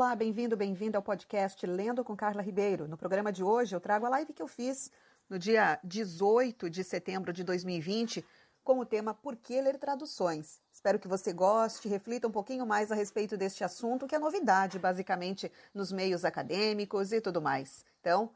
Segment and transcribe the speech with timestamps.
[0.00, 2.88] Olá, bem-vindo, bem-vinda ao podcast Lendo com Carla Ribeiro.
[2.88, 4.90] No programa de hoje eu trago a live que eu fiz
[5.28, 8.24] no dia 18 de setembro de 2020
[8.64, 10.58] com o tema Por que ler traduções?
[10.72, 14.78] Espero que você goste, reflita um pouquinho mais a respeito deste assunto, que é novidade,
[14.78, 17.84] basicamente, nos meios acadêmicos e tudo mais.
[18.00, 18.30] Então,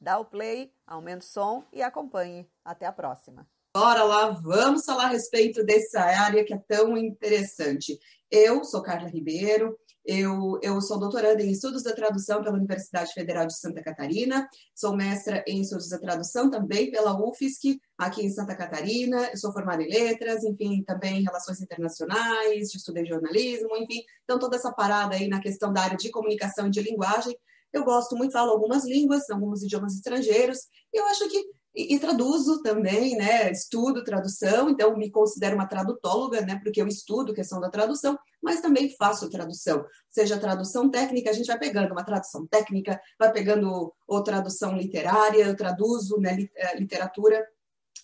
[0.00, 2.48] dá o play, aumente o som e acompanhe.
[2.64, 3.44] Até a próxima.
[3.74, 7.98] Bora lá, vamos falar a respeito dessa área que é tão interessante.
[8.30, 13.46] Eu sou Carla Ribeiro, eu, eu sou doutoranda em Estudos da Tradução pela Universidade Federal
[13.46, 18.54] de Santa Catarina, sou mestra em Estudos da Tradução também pela UFSC, aqui em Santa
[18.54, 24.38] Catarina, eu sou formada em Letras, enfim, também em Relações Internacionais, estudei jornalismo, enfim, então
[24.38, 27.36] toda essa parada aí na questão da área de comunicação e de linguagem,
[27.72, 30.60] eu gosto muito, falo algumas línguas, alguns idiomas estrangeiros,
[30.92, 31.44] e eu acho que
[31.76, 33.52] e, e, traduzo também, né?
[33.52, 36.58] Estudo tradução, então me considero uma tradutóloga, né?
[36.62, 39.84] Porque eu estudo questão da tradução, mas também faço tradução.
[40.08, 45.44] Seja tradução técnica, a gente vai pegando uma tradução técnica, vai pegando ou tradução literária,
[45.44, 47.46] eu traduzo né, eh, literatura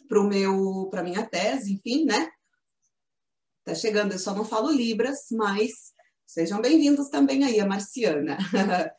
[0.07, 2.29] para o meu, para minha tese, enfim, né?
[3.65, 5.95] Tá chegando, eu só não falo libras, mas
[6.27, 8.37] sejam bem-vindos também aí, a Marciana,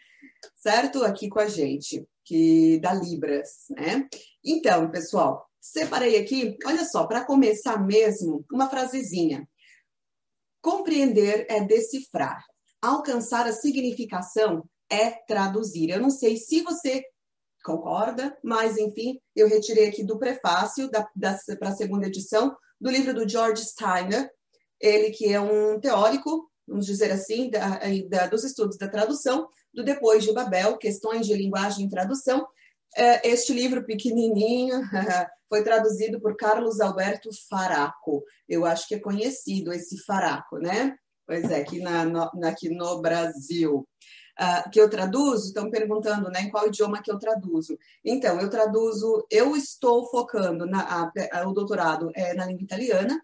[0.55, 1.03] certo?
[1.03, 4.07] Aqui com a gente que da Libras, né?
[4.43, 9.47] Então, pessoal, separei aqui, olha só, para começar mesmo, uma frasezinha.
[10.61, 12.43] Compreender é decifrar.
[12.81, 15.89] Alcançar a significação é traduzir.
[15.89, 17.03] Eu não sei se você
[17.63, 23.27] concorda, mas enfim, eu retirei aqui do prefácio para a segunda edição do livro do
[23.27, 24.29] George Steiner,
[24.79, 29.83] ele que é um teórico, vamos dizer assim, da, da, dos estudos da tradução, do
[29.83, 32.45] Depois de Babel, Questões de Linguagem e Tradução.
[32.95, 34.81] É, este livro pequenininho
[35.49, 38.23] foi traduzido por Carlos Alberto Faraco.
[38.47, 40.95] Eu acho que é conhecido esse Faraco, né?
[41.25, 43.87] Pois é, aqui, na, no, aqui no Brasil.
[44.39, 47.77] Uh, que eu traduzo, estão perguntando né, em qual idioma que eu traduzo.
[48.03, 53.21] Então, eu traduzo, eu estou focando, na, a, a, o doutorado é na língua italiana,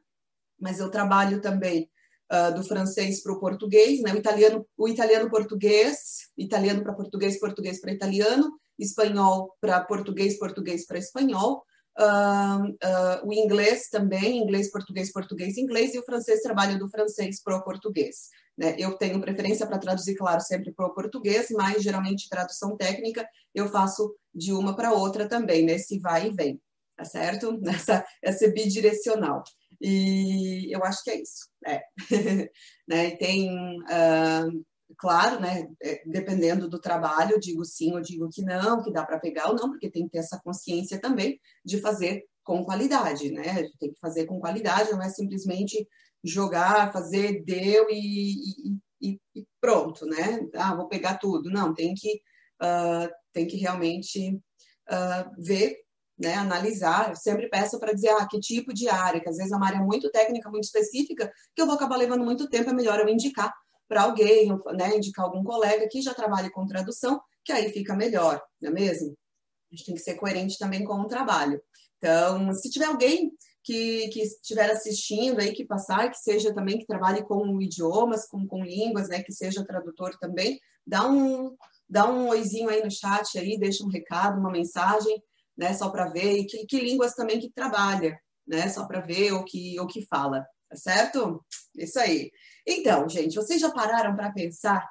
[0.59, 1.89] mas eu trabalho também
[2.31, 4.13] uh, do francês para o português, né?
[4.13, 10.85] o italiano, o italiano português, italiano para português, português para italiano, espanhol para português, português
[10.85, 11.63] para espanhol,
[11.99, 17.41] uh, uh, o inglês também, inglês, português, português, inglês, e o francês trabalha do francês
[17.43, 18.29] para o português.
[18.57, 18.75] Né?
[18.77, 23.69] Eu tenho preferência para traduzir, claro, sempre para o português, mas geralmente tradução técnica eu
[23.69, 26.61] faço de uma para outra também, nesse vai e vem,
[26.95, 27.59] tá certo?
[27.67, 29.43] Essa, essa é bidirecional.
[29.81, 31.47] E eu acho que é isso.
[31.65, 31.81] É.
[32.87, 33.11] né?
[33.11, 34.65] Tem, uh,
[34.99, 39.17] claro, né, é, dependendo do trabalho, digo sim, eu digo que não, que dá para
[39.17, 43.69] pegar ou não, porque tem que ter essa consciência também de fazer com qualidade, né?
[43.79, 45.87] Tem que fazer com qualidade, não é simplesmente
[46.23, 50.41] jogar, fazer, deu e, e, e pronto, né?
[50.55, 51.49] Ah, vou pegar tudo.
[51.49, 52.15] Não, tem que,
[52.61, 55.77] uh, tem que realmente uh, ver
[56.17, 59.53] né, analisar, eu sempre peço para dizer ah, que tipo de área, que às vezes
[59.53, 62.73] é uma área muito técnica, muito específica, que eu vou acabar levando muito tempo, é
[62.73, 63.53] melhor eu indicar
[63.89, 68.39] para alguém, né, indicar algum colega que já trabalhe com tradução, que aí fica melhor,
[68.61, 69.17] não é mesmo?
[69.71, 71.59] A gente tem que ser coerente também com o trabalho.
[71.97, 73.31] Então, se tiver alguém
[73.63, 78.47] que, que estiver assistindo aí, que passar, que seja também, que trabalhe com idiomas, com,
[78.47, 81.55] com línguas, né, que seja tradutor também, dá um,
[81.89, 85.21] dá um oizinho aí no chat aí, deixa um recado, uma mensagem,
[85.57, 89.33] né, só para ver, e que, que, línguas também que trabalha, né, só para ver
[89.33, 91.43] o que, o que fala, tá certo?
[91.75, 92.31] Isso aí.
[92.65, 94.87] Então, gente, vocês já pararam para pensar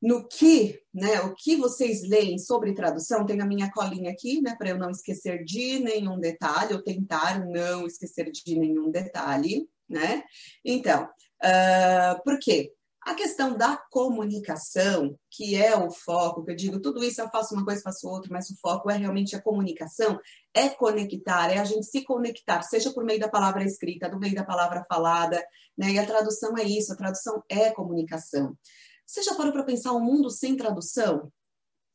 [0.00, 3.24] no que, né, o que vocês leem sobre tradução?
[3.24, 7.44] Tem a minha colinha aqui, né, para eu não esquecer de nenhum detalhe, ou tentar
[7.46, 10.22] não esquecer de nenhum detalhe, né?
[10.64, 12.72] Então, uh, por quê?
[13.06, 17.54] A questão da comunicação, que é o foco, que eu digo, tudo isso eu faço
[17.54, 20.18] uma coisa, faço outra, mas o foco é realmente a comunicação,
[20.52, 24.34] é conectar, é a gente se conectar, seja por meio da palavra escrita, do meio
[24.34, 25.40] da palavra falada,
[25.78, 25.92] né?
[25.92, 28.58] E a tradução é isso, a tradução é comunicação.
[29.06, 31.32] Você já parou para pensar um mundo sem tradução?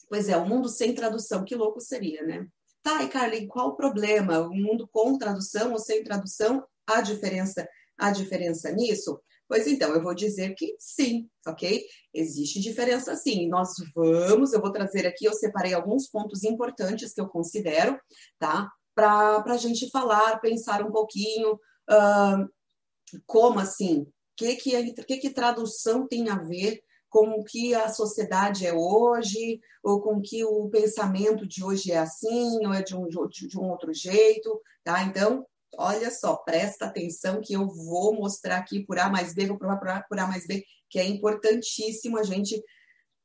[0.07, 2.47] Pois é, um mundo sem tradução, que louco seria, né?
[2.81, 4.39] Tá, e Carly, qual o problema?
[4.39, 6.65] Um mundo com tradução ou sem tradução?
[6.87, 7.67] A diferença,
[7.97, 9.19] a diferença nisso?
[9.51, 11.83] Pois então, eu vou dizer que sim, ok?
[12.13, 13.49] Existe diferença sim.
[13.49, 17.99] Nós vamos, eu vou trazer aqui, eu separei alguns pontos importantes que eu considero,
[18.39, 18.71] tá?
[18.95, 24.03] Para a gente falar, pensar um pouquinho, uh, como assim?
[24.03, 24.07] O
[24.37, 29.59] que, que, que, que tradução tem a ver com o que a sociedade é hoje,
[29.83, 33.69] ou com que o pensamento de hoje é assim, ou é de um, de um
[33.69, 35.03] outro jeito, tá?
[35.03, 35.45] Então,
[35.77, 39.77] olha só, presta atenção que eu vou mostrar aqui por A mais B, vou provar
[39.77, 42.61] por A, por A mais B, que é importantíssimo a gente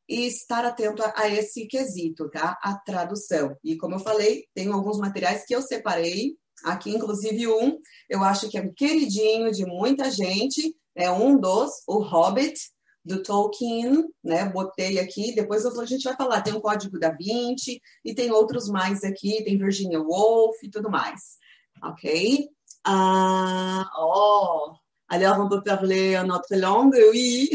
[0.09, 2.57] estar atento a, a, esse quesito, tá?
[2.63, 3.57] A tradução.
[3.63, 7.79] E como eu falei, tem alguns materiais que eu separei, aqui inclusive um,
[8.09, 12.59] eu acho que é um queridinho de muita gente, é um dos, o Hobbit,
[13.05, 14.49] do Tolkien, né?
[14.49, 18.69] Botei aqui, depois a gente vai falar, tem o Código da Vinci e tem outros
[18.69, 21.39] mais aqui, tem Virginia Woolf e tudo mais.
[21.83, 22.49] OK?
[22.85, 24.77] Ah, oh,
[25.09, 27.51] alors on peut parler en autre langue, oui.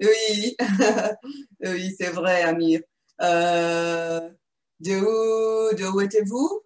[0.00, 0.56] oui.
[1.64, 2.80] oui, c'est vrai, Amir.
[3.20, 4.34] Uh,
[4.80, 6.62] de où, de où êtes-vous?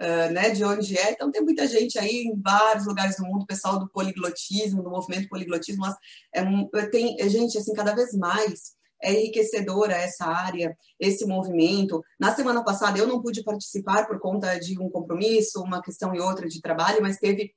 [0.00, 1.12] Uh, né, de onde é.
[1.12, 5.28] Então, tem muita gente aí em vários lugares do mundo, pessoal do poliglotismo, do movimento
[5.28, 5.94] poliglotismo, mas
[6.34, 8.72] é, tem é, gente, assim, cada vez mais
[9.04, 12.02] é enriquecedora essa área, esse movimento.
[12.18, 16.20] Na semana passada eu não pude participar por conta de um compromisso, uma questão e
[16.20, 17.52] outra de trabalho, mas teve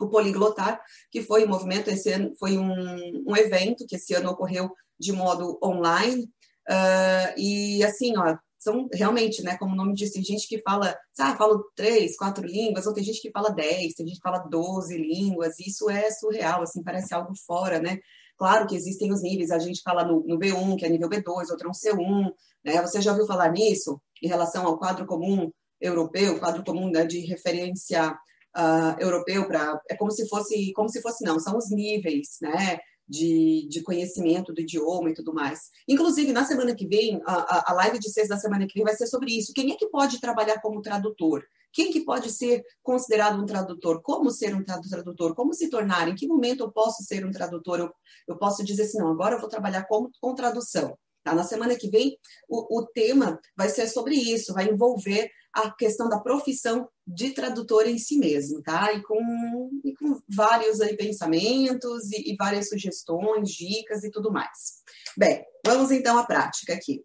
[0.00, 4.30] o Poliglotar, que foi um movimento, esse ano foi um, um evento que esse ano
[4.30, 6.24] ocorreu de modo online.
[6.68, 10.96] Uh, e assim, ó, são realmente, né, como o nome diz, tem gente que fala,
[11.18, 14.46] ah, falo três, quatro línguas, ou tem gente que fala dez, tem gente que fala
[14.48, 17.98] doze línguas, isso é surreal, assim, parece algo fora, né?
[18.36, 21.50] Claro que existem os níveis, a gente fala no, no B1, que é nível B2,
[21.50, 22.32] outro é um C1,
[22.64, 22.82] né?
[22.82, 25.50] Você já ouviu falar nisso em relação ao quadro comum
[25.80, 28.12] europeu, quadro comum né, de referência
[28.56, 32.78] uh, europeu para é como se fosse como se fosse não são os níveis né
[33.08, 35.70] de, de conhecimento do idioma e tudo mais.
[35.86, 38.94] Inclusive, na semana que vem, a, a live de seis da semana que vem vai
[38.94, 39.52] ser sobre isso.
[39.52, 41.44] Quem é que pode trabalhar como tradutor?
[41.72, 44.02] Quem que pode ser considerado um tradutor?
[44.02, 45.34] Como ser um tradutor?
[45.34, 46.08] Como se tornar?
[46.08, 47.80] Em que momento eu posso ser um tradutor?
[47.80, 47.90] Eu,
[48.28, 50.96] eu posso dizer assim, não, agora eu vou trabalhar com, com tradução.
[51.22, 51.34] Tá?
[51.34, 56.08] Na semana que vem, o, o tema vai ser sobre isso, vai envolver a questão
[56.08, 58.92] da profissão de tradutor em si mesmo, tá?
[58.92, 64.82] E com, e com vários aí pensamentos e, e, várias sugestões, dicas e tudo mais.
[65.16, 67.04] Bem, vamos então à prática aqui.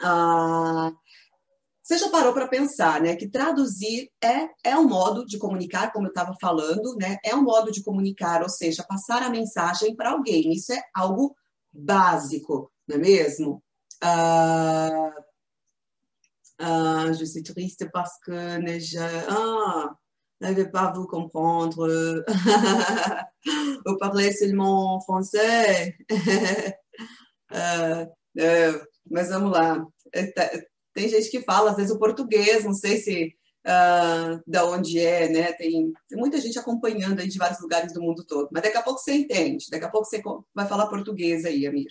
[0.00, 0.90] Ah,
[1.82, 6.06] você já parou para pensar, né, que traduzir é, é um modo de comunicar, como
[6.06, 7.18] eu estava falando, né?
[7.24, 10.52] É um modo de comunicar, ou seja, passar a mensagem para alguém.
[10.52, 11.34] Isso é algo
[11.72, 13.62] básico, não é mesmo?
[14.00, 15.12] Ah,
[16.58, 18.98] ah, je suis triste parce que je
[19.28, 19.90] ah,
[20.40, 22.24] n'avais pas vous comprendre.
[23.86, 25.96] vous parlez seulement français.
[27.50, 28.06] uh,
[28.38, 29.84] uh, mas vamos lá.
[30.94, 33.34] Tem gente que fala, às vezes, o português, não sei se
[33.66, 35.52] uh, da onde é, né?
[35.52, 38.48] Tem, tem, muita gente acompanhando aí de vários lugares do mundo todo.
[38.52, 40.22] Mas daqui a pouco você entende, daqui a pouco você
[40.54, 41.90] vai falar português aí, Amir.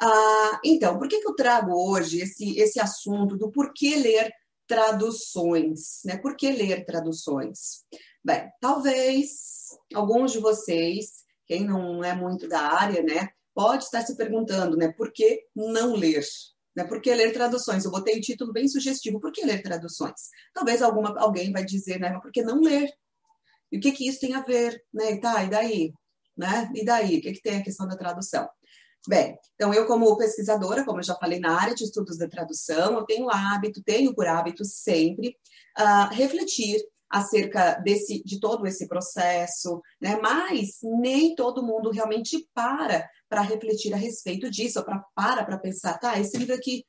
[0.00, 4.32] Ah, então, por que, que eu trago hoje esse, esse assunto do porquê ler
[4.66, 6.00] traduções?
[6.04, 6.16] Né?
[6.16, 7.84] Por que ler traduções?
[8.24, 14.16] Bem, talvez alguns de vocês, quem não é muito da área, né, pode estar se
[14.16, 16.22] perguntando, né, por que não ler?
[16.80, 16.88] Né?
[16.88, 17.84] Por que ler traduções?
[17.84, 20.30] Eu botei o título bem sugestivo, por que ler traduções?
[20.54, 22.90] Talvez alguma, alguém vai dizer, né, mas por que não ler?
[23.70, 24.82] E o que, que isso tem a ver?
[24.92, 25.12] Né?
[25.12, 25.92] E tá, e daí?
[26.36, 26.70] Né?
[26.74, 27.18] E daí?
[27.18, 28.48] O que, que tem a questão da tradução?
[29.08, 32.98] Bem, então eu como pesquisadora, como eu já falei na área de estudos da tradução,
[32.98, 35.36] eu tenho hábito, tenho por hábito sempre
[35.78, 36.78] uh, refletir
[37.10, 40.18] acerca desse, de todo esse processo, né?
[40.22, 45.04] Mas nem todo mundo realmente para para refletir a respeito disso, para
[45.44, 46.84] para pensar, tá, esse livro aqui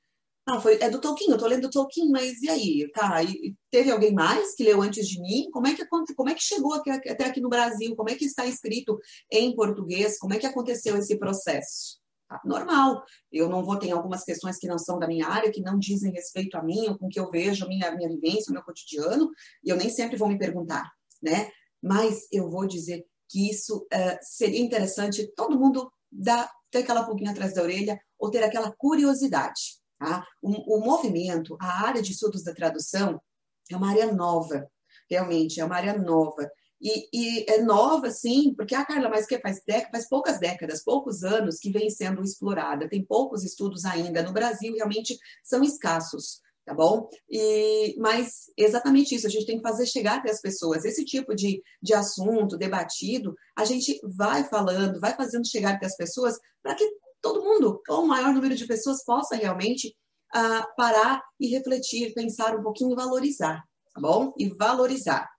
[0.45, 2.91] ah, foi, é do Tolkien, eu tô lendo Tolkien, mas e aí?
[2.91, 5.47] Tá, e teve alguém mais que leu antes de mim?
[5.51, 7.95] Como é que, como é que chegou aqui, até aqui no Brasil?
[7.95, 8.99] Como é que está escrito
[9.31, 10.17] em português?
[10.17, 12.00] Como é que aconteceu esse processo?
[12.31, 12.39] Tá?
[12.45, 13.03] Normal.
[13.29, 16.13] Eu não vou ter algumas questões que não são da minha área, que não dizem
[16.13, 19.29] respeito a mim, ou com que eu vejo minha, minha vivência, o meu cotidiano,
[19.61, 20.89] e eu nem sempre vou me perguntar,
[21.21, 21.51] né?
[21.83, 27.31] Mas eu vou dizer que isso uh, seria interessante todo mundo dar, ter aquela pulguinha
[27.31, 29.81] atrás da orelha ou ter aquela curiosidade.
[29.99, 30.25] Tá?
[30.41, 33.21] O, o movimento, a área de estudos da tradução,
[33.69, 34.69] é uma área nova,
[35.09, 36.49] realmente, é uma área nova.
[36.81, 39.61] E, e, é nova, sim, porque a Carla, mas que faz,
[39.91, 42.89] faz poucas décadas, poucos anos que vem sendo explorada.
[42.89, 44.23] Tem poucos estudos ainda.
[44.23, 47.07] No Brasil, realmente são escassos, tá bom?
[47.29, 50.83] E, mas exatamente isso, a gente tem que fazer chegar até as pessoas.
[50.83, 55.95] Esse tipo de, de assunto debatido, a gente vai falando, vai fazendo chegar até as
[55.95, 56.89] pessoas para que
[57.21, 59.95] todo mundo, ou o maior número de pessoas, possa realmente
[60.35, 64.33] uh, parar e refletir, pensar um pouquinho e valorizar, tá bom?
[64.35, 65.29] E valorizar.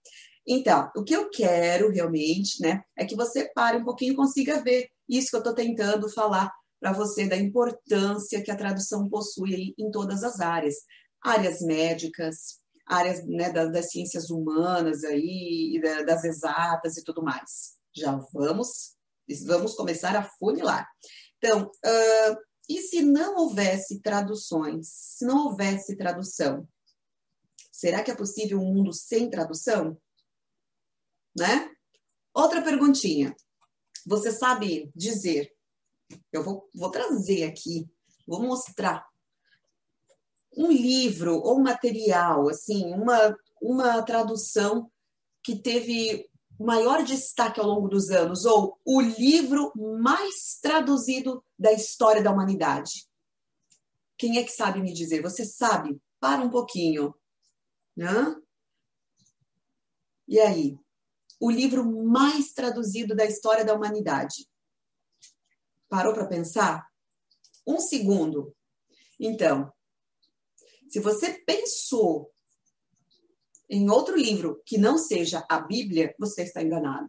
[0.46, 4.62] Então, o que eu quero realmente, né, é que você pare um pouquinho e consiga
[4.62, 9.72] ver isso que eu estou tentando falar para você da importância que a tradução possui
[9.78, 10.74] em todas as áreas,
[11.22, 17.74] áreas médicas, áreas né, das, das, ciências humanas aí, das exatas e tudo mais.
[17.94, 18.96] Já vamos,
[19.46, 20.88] vamos começar a funilar.
[21.38, 22.36] Então, uh,
[22.68, 26.66] e se não houvesse traduções, se não houvesse tradução,
[27.70, 29.96] será que é possível um mundo sem tradução?
[31.36, 31.70] Né?
[32.34, 33.34] Outra perguntinha.
[34.06, 35.52] Você sabe dizer?
[36.32, 37.88] Eu vou, vou trazer aqui,
[38.26, 39.06] vou mostrar
[40.56, 44.90] um livro ou material, assim, uma, uma tradução
[45.42, 46.28] que teve
[46.60, 53.08] maior destaque ao longo dos anos, ou o livro mais traduzido da história da humanidade?
[54.16, 55.22] Quem é que sabe me dizer?
[55.22, 56.00] Você sabe?
[56.20, 57.14] Para um pouquinho.
[57.96, 58.36] Né?
[60.28, 60.78] E aí?
[61.42, 64.48] O livro mais traduzido da história da humanidade.
[65.88, 66.86] Parou para pensar?
[67.66, 68.54] Um segundo.
[69.18, 69.72] Então,
[70.88, 72.32] se você pensou
[73.68, 77.08] em outro livro que não seja a Bíblia, você está enganado.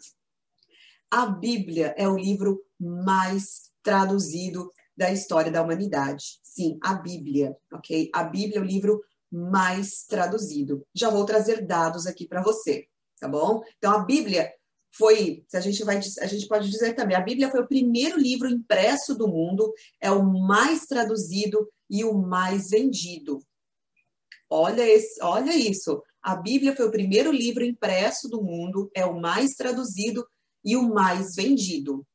[1.11, 6.39] A Bíblia é o livro mais traduzido da história da humanidade.
[6.41, 8.09] Sim, a Bíblia, ok?
[8.11, 8.99] A Bíblia é o livro
[9.31, 10.83] mais traduzido.
[10.91, 12.89] Já vou trazer dados aqui para você,
[13.23, 13.63] tá bom?
[13.77, 14.53] Então a Bíblia
[14.91, 18.49] foi, a gente vai, a gente pode dizer também, a Bíblia foi o primeiro livro
[18.49, 23.39] impresso do mundo, é o mais traduzido e o mais vendido.
[24.49, 26.03] Olha, esse, olha isso.
[26.21, 30.27] A Bíblia foi o primeiro livro impresso do mundo, é o mais traduzido
[30.63, 32.05] e o mais vendido.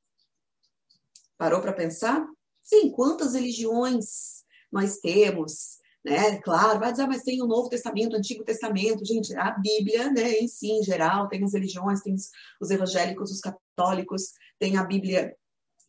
[1.39, 2.29] Parou para pensar?
[2.63, 6.39] Sim, quantas religiões nós temos, né?
[6.41, 10.39] Claro, vai dizer, mas tem o Novo Testamento, o Antigo Testamento, gente, a Bíblia, né,
[10.39, 12.15] em si, em geral, tem as religiões, tem
[12.61, 15.35] os evangélicos, os católicos, tem a Bíblia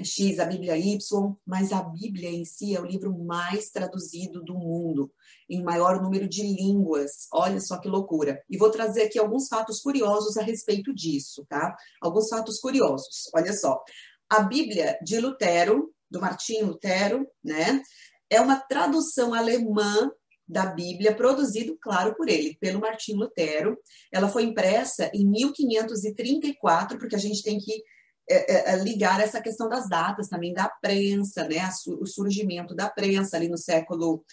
[0.03, 4.53] X, a Bíblia Y, mas a Bíblia em si é o livro mais traduzido do
[4.53, 5.11] mundo,
[5.49, 7.27] em maior número de línguas.
[7.33, 8.41] Olha só que loucura.
[8.49, 11.75] E vou trazer aqui alguns fatos curiosos a respeito disso, tá?
[12.01, 13.29] Alguns fatos curiosos.
[13.33, 13.83] Olha só.
[14.29, 17.81] A Bíblia de Lutero, do Martinho Lutero, né?
[18.29, 20.11] É uma tradução alemã
[20.47, 23.77] da Bíblia, produzido, claro, por ele, pelo Martinho Lutero.
[24.11, 27.83] Ela foi impressa em 1534, porque a gente tem que
[28.31, 31.67] é, é, é, ligar essa questão das datas também da prensa, né?
[31.99, 34.23] o surgimento da prensa ali no século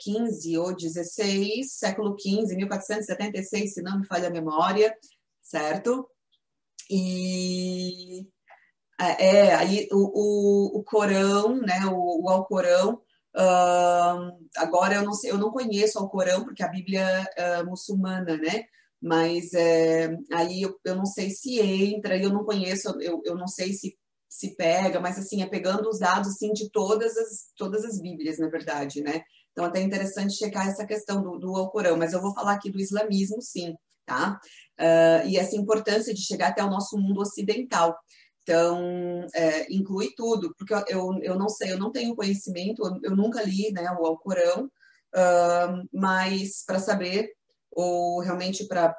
[0.00, 4.92] XV ou XVI, século XV, 1476, se não me falha a memória,
[5.40, 6.08] certo?
[6.90, 8.26] E
[8.98, 11.86] é, aí o, o, o Corão, né?
[11.86, 13.01] O, o Alcorão,
[13.36, 18.36] uh, agora eu não sei, eu não conheço o Alcorão porque a Bíblia é muçulmana,
[18.36, 18.64] né?
[19.02, 23.48] mas é, aí eu, eu não sei se entra, eu não conheço, eu, eu não
[23.48, 23.96] sei se
[24.32, 28.38] se pega, mas assim, é pegando os dados assim, de todas as, todas as Bíblias,
[28.38, 29.22] na verdade, né?
[29.52, 32.70] Então, até é interessante checar essa questão do, do Alcorão, mas eu vou falar aqui
[32.70, 33.74] do islamismo, sim,
[34.06, 34.40] tá?
[34.80, 37.94] Uh, e essa importância de chegar até o nosso mundo ocidental.
[38.42, 43.42] Então, é, inclui tudo, porque eu, eu não sei, eu não tenho conhecimento, eu, nunca
[43.42, 44.64] li né, o Alcorão,
[45.14, 47.30] uh, mas para saber
[47.70, 48.94] ou realmente para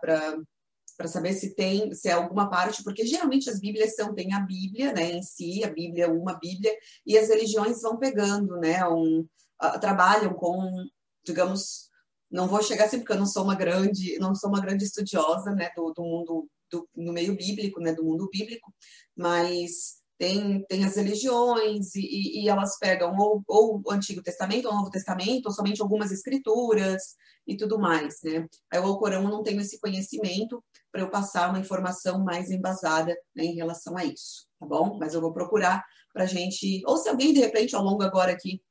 [1.06, 4.94] saber se tem se é alguma parte, porque geralmente as Bíblias são tem a Bíblia,
[4.94, 6.74] né, em si, a Bíblia uma Bíblia
[7.06, 9.28] e as religiões vão pegando, né, um,
[9.62, 10.86] uh, trabalham com,
[11.26, 11.90] digamos,
[12.32, 15.52] não vou chegar assim porque eu não sou uma grande, não sou uma grande estudiosa,
[15.52, 18.74] né, do, do mundo do, no meio bíblico, né, do mundo bíblico,
[19.16, 24.74] mas tem, tem as religiões e, e, elas pegam ou, ou, o Antigo Testamento ou
[24.74, 27.16] o Novo Testamento, ou somente algumas escrituras
[27.46, 28.48] e tudo mais, né?
[28.72, 33.44] Aí o Alcorão não tenho esse conhecimento para eu passar uma informação mais embasada né,
[33.44, 34.98] em relação a isso, tá bom?
[35.00, 38.62] Mas eu vou procurar para gente, ou se alguém de repente ao longo agora aqui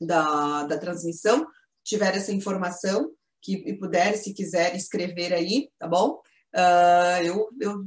[0.00, 1.46] da, da transmissão
[1.84, 6.20] tiver essa informação que e puder, se quiser escrever aí, tá bom?
[6.54, 7.84] Uh, eu, eu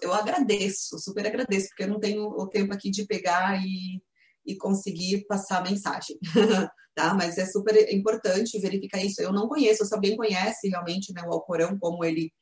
[0.00, 4.02] eu agradeço, super agradeço, porque eu não tenho o tempo aqui de pegar e,
[4.46, 6.18] e conseguir passar a mensagem,
[6.94, 7.14] tá?
[7.14, 9.20] Mas é super importante verificar isso.
[9.20, 12.32] Eu não conheço, se alguém conhece realmente né, o Alcorão, como ele,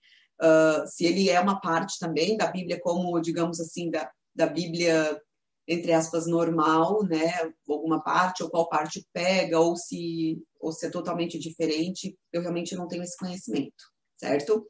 [0.40, 5.21] uh, se ele é uma parte também da Bíblia, como, digamos assim, da, da Bíblia,
[5.66, 7.33] entre aspas, normal, né?
[7.68, 12.76] Alguma parte, ou qual parte pega, ou se, ou se é totalmente diferente, eu realmente
[12.76, 13.85] não tenho esse conhecimento,
[14.16, 14.66] certo?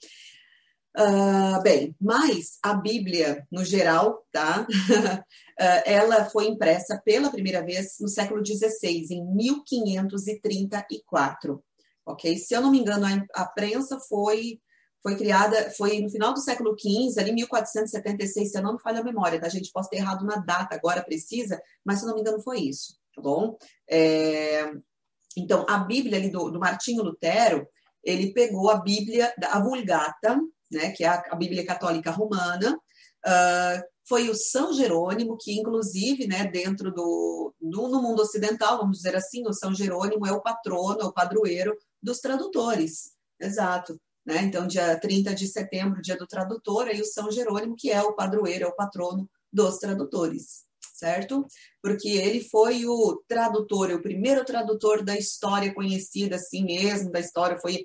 [0.99, 4.67] Uh, bem, mas a Bíblia, no geral, tá?
[4.67, 5.23] uh,
[5.87, 11.63] ela foi impressa pela primeira vez no século XVI, em 1534,
[12.05, 12.37] ok?
[12.37, 14.61] Se eu não me engano, a, prensa foi
[15.01, 18.99] foi criada, foi no final do século XV, ali 1476, se eu não me falha
[18.99, 19.49] a memória, tá?
[19.49, 22.59] Gente pode ter errado na data agora precisa, mas se eu não me engano foi
[22.59, 23.57] isso, tá bom?
[23.89, 24.69] É,
[25.37, 27.69] então, a Bíblia ali do, do Martinho Lutero,
[28.03, 30.41] ele pegou a Bíblia, a Vulgata,
[30.71, 36.47] né, que é a, Bíblia Católica Romana, uh, foi o São Jerônimo, que inclusive, né,
[36.47, 41.01] dentro do, do, no mundo ocidental, vamos dizer assim, o São Jerônimo é o patrono,
[41.01, 44.01] é o padroeiro dos tradutores, exato.
[44.25, 44.43] Né?
[44.43, 48.15] Então, dia 30 de setembro, dia do tradutor, aí o São Jerônimo, que é o
[48.15, 51.47] padroeiro, é o patrono dos tradutores, certo?
[51.83, 57.59] Porque ele foi o tradutor, o primeiro tradutor da história conhecida assim mesmo, da história,
[57.59, 57.85] foi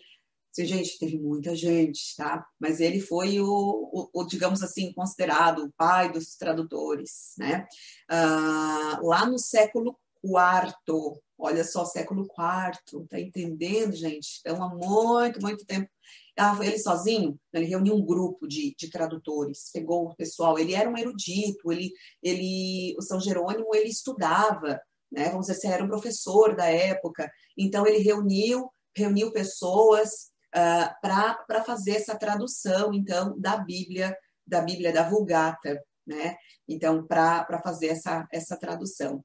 [0.53, 2.45] Assim, gente, teve muita gente, tá?
[2.59, 3.47] Mas ele foi o,
[3.91, 7.65] o, o digamos assim, considerado o pai dos tradutores, né?
[8.07, 14.39] Ah, lá no século IV, olha só, século IV, tá entendendo, gente?
[14.41, 15.89] Então, há muito, muito tempo.
[16.37, 20.89] Ah, ele sozinho, ele reuniu um grupo de, de tradutores, pegou o pessoal, ele era
[20.89, 21.91] um erudito, ele,
[22.21, 24.79] ele, o São Jerônimo, ele estudava,
[25.11, 25.29] né?
[25.29, 31.63] Vamos dizer, assim, era um professor da época, então ele reuniu, reuniu pessoas, ah, para
[31.63, 36.35] fazer essa tradução, então, da Bíblia, da Bíblia da Vulgata, né?
[36.67, 39.17] Então, para fazer essa, essa tradução.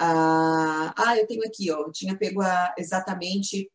[0.00, 3.70] Uh, ah, eu tenho aqui, ó, eu tinha pego a, exatamente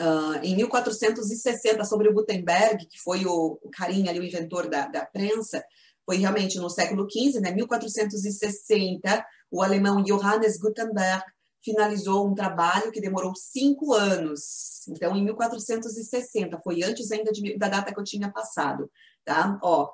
[0.00, 4.86] uh, em 1460 sobre o Gutenberg, que foi o, o carinha ali, o inventor da,
[4.88, 5.62] da prensa,
[6.06, 11.22] foi realmente no século XV, né, 1460, o alemão Johannes Gutenberg
[11.62, 14.86] finalizou um trabalho que demorou cinco anos.
[14.88, 18.90] Então, em 1460, foi antes ainda de, da data que eu tinha passado,
[19.24, 19.58] tá?
[19.62, 19.88] Ó,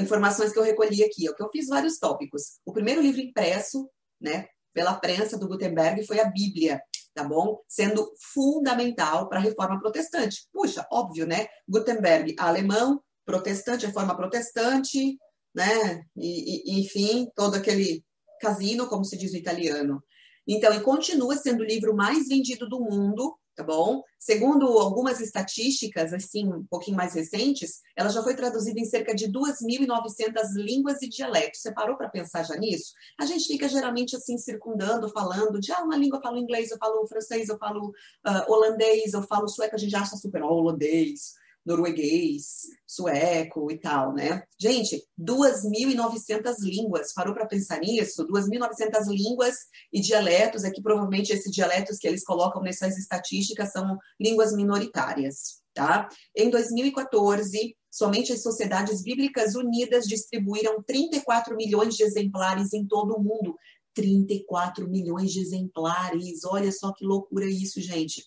[0.00, 2.58] informações que eu recolhi aqui, ó, que eu fiz vários tópicos.
[2.64, 3.88] O primeiro livro impresso,
[4.20, 6.80] né, pela prensa do Gutenberg foi a Bíblia,
[7.14, 7.60] tá bom?
[7.68, 10.46] Sendo fundamental para a reforma protestante.
[10.52, 11.46] Puxa, óbvio, né?
[11.68, 15.18] Gutenberg, alemão, protestante, reforma protestante,
[15.54, 16.02] né?
[16.16, 18.04] E, e, enfim, todo aquele
[18.40, 20.02] casino, como se diz no italiano.
[20.46, 24.02] Então, e continua sendo o livro mais vendido do mundo, tá bom?
[24.18, 29.30] Segundo algumas estatísticas, assim, um pouquinho mais recentes, ela já foi traduzida em cerca de
[29.30, 31.60] 2.900 línguas e dialetos.
[31.60, 32.92] Você parou para pensar já nisso?
[33.20, 36.78] A gente fica geralmente assim circundando, falando de ah, uma língua eu falo inglês, eu
[36.78, 41.41] falo francês, eu falo uh, holandês, eu falo sueco, a gente acha super oh, holandês
[41.64, 44.42] norueguês, sueco e tal, né?
[44.58, 47.12] Gente, 2.900 línguas.
[47.12, 48.26] Parou para pensar nisso?
[48.26, 49.56] 2.900 línguas
[49.92, 50.64] e dialetos.
[50.64, 56.08] Aqui, provavelmente, esses dialetos que eles colocam nessas estatísticas são línguas minoritárias, tá?
[56.36, 63.22] Em 2014, somente as Sociedades Bíblicas Unidas distribuíram 34 milhões de exemplares em todo o
[63.22, 63.56] mundo.
[63.94, 66.44] 34 milhões de exemplares.
[66.44, 68.24] Olha só que loucura isso, gente.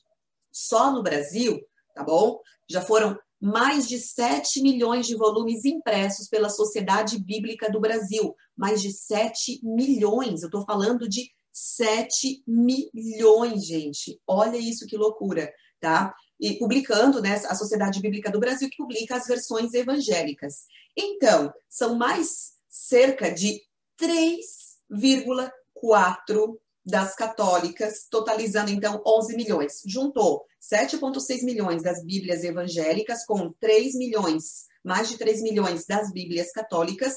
[0.52, 1.60] Só no Brasil,
[1.94, 2.40] tá bom?
[2.70, 8.36] Já foram mais de 7 milhões de volumes impressos pela Sociedade Bíblica do Brasil.
[8.56, 14.20] Mais de 7 milhões, eu estou falando de 7 milhões, gente.
[14.28, 16.14] Olha isso que loucura, tá?
[16.40, 20.66] E publicando, né, a Sociedade Bíblica do Brasil, que publica as versões evangélicas.
[20.98, 23.62] Então, são mais cerca de
[23.98, 29.82] 3,4 das católicas, totalizando então 11 milhões.
[29.86, 36.52] Juntou 7,6 milhões das Bíblias evangélicas com 3 milhões, mais de 3 milhões das Bíblias
[36.52, 37.16] católicas,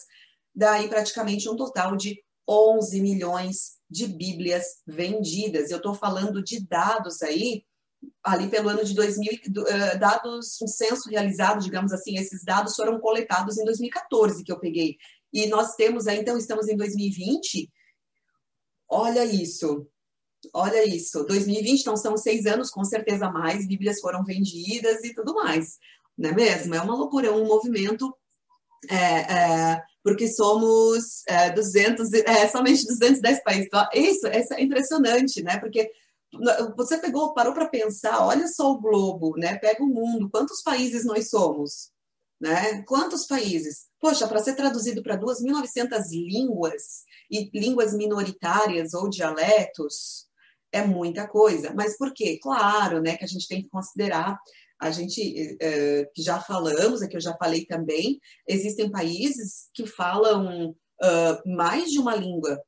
[0.54, 5.70] daí praticamente um total de 11 milhões de Bíblias vendidas.
[5.70, 7.62] Eu estou falando de dados aí,
[8.22, 9.32] ali pelo ano de 2000,
[9.66, 14.58] eh, dados, um censo realizado, digamos assim, esses dados foram coletados em 2014 que eu
[14.58, 14.96] peguei.
[15.30, 17.70] E nós temos aí, então, estamos em 2020,
[18.88, 19.86] Olha isso,
[20.52, 21.24] olha isso.
[21.24, 25.78] 2020, então são seis anos, com certeza mais Bíblias foram vendidas e tudo mais,
[26.16, 26.74] não é mesmo?
[26.74, 28.14] É uma loucura, é um movimento,
[28.88, 33.66] é, é, porque somos é, 200, é, somente 210 países.
[33.66, 35.58] Então, isso, isso é impressionante, né?
[35.58, 35.90] Porque
[36.76, 39.56] você pegou, parou para pensar, olha só o globo, né?
[39.58, 41.90] Pega o mundo, quantos países nós somos?
[42.40, 42.82] Né?
[42.82, 43.86] Quantos países?
[44.00, 50.26] Poxa, para ser traduzido para 2.900 línguas e línguas minoritárias ou dialetos,
[50.72, 51.72] é muita coisa.
[51.74, 52.38] Mas por quê?
[52.42, 54.38] Claro, né, que a gente tem que considerar,
[54.80, 60.70] a gente, é, que já falamos, aqui eu já falei também, existem países que falam
[60.70, 62.62] uh, mais de uma língua.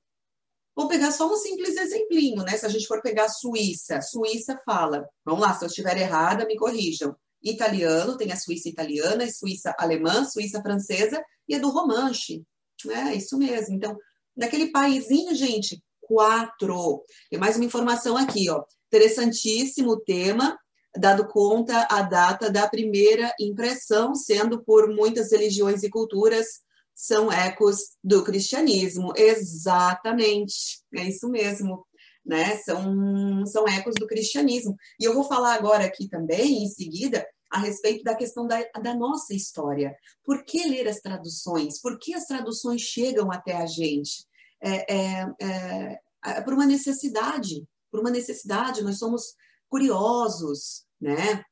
[0.75, 2.57] Vou pegar só um simples exemplinho, né?
[2.57, 6.47] Se a gente for pegar a Suíça, Suíça fala, vamos lá, se eu estiver errada,
[6.47, 11.71] me corrijam italiano, tem a Suíça italiana, a Suíça alemã, Suíça francesa e a do
[11.71, 12.43] Romanche.
[12.89, 13.75] É isso mesmo.
[13.75, 13.97] Então,
[14.41, 17.05] naquele paísinho, gente, quatro.
[17.31, 18.65] Tem mais uma informação aqui, ó.
[18.89, 20.59] Interessantíssimo tema,
[20.97, 26.47] dado conta a data da primeira impressão, sendo por muitas religiões e culturas
[26.95, 29.13] são ecos do cristianismo.
[29.17, 31.87] Exatamente, é isso mesmo
[32.25, 32.57] né?
[32.59, 34.77] São, são ecos do cristianismo.
[34.99, 38.95] E eu vou falar agora aqui também, em seguida, a respeito da questão da, da
[38.95, 39.97] nossa história.
[40.25, 41.81] Por que ler as traduções?
[41.81, 44.25] Por que as traduções chegam até a gente?
[44.63, 49.35] É, é, é, por uma necessidade, por uma necessidade, nós somos
[49.69, 51.45] curiosos, né?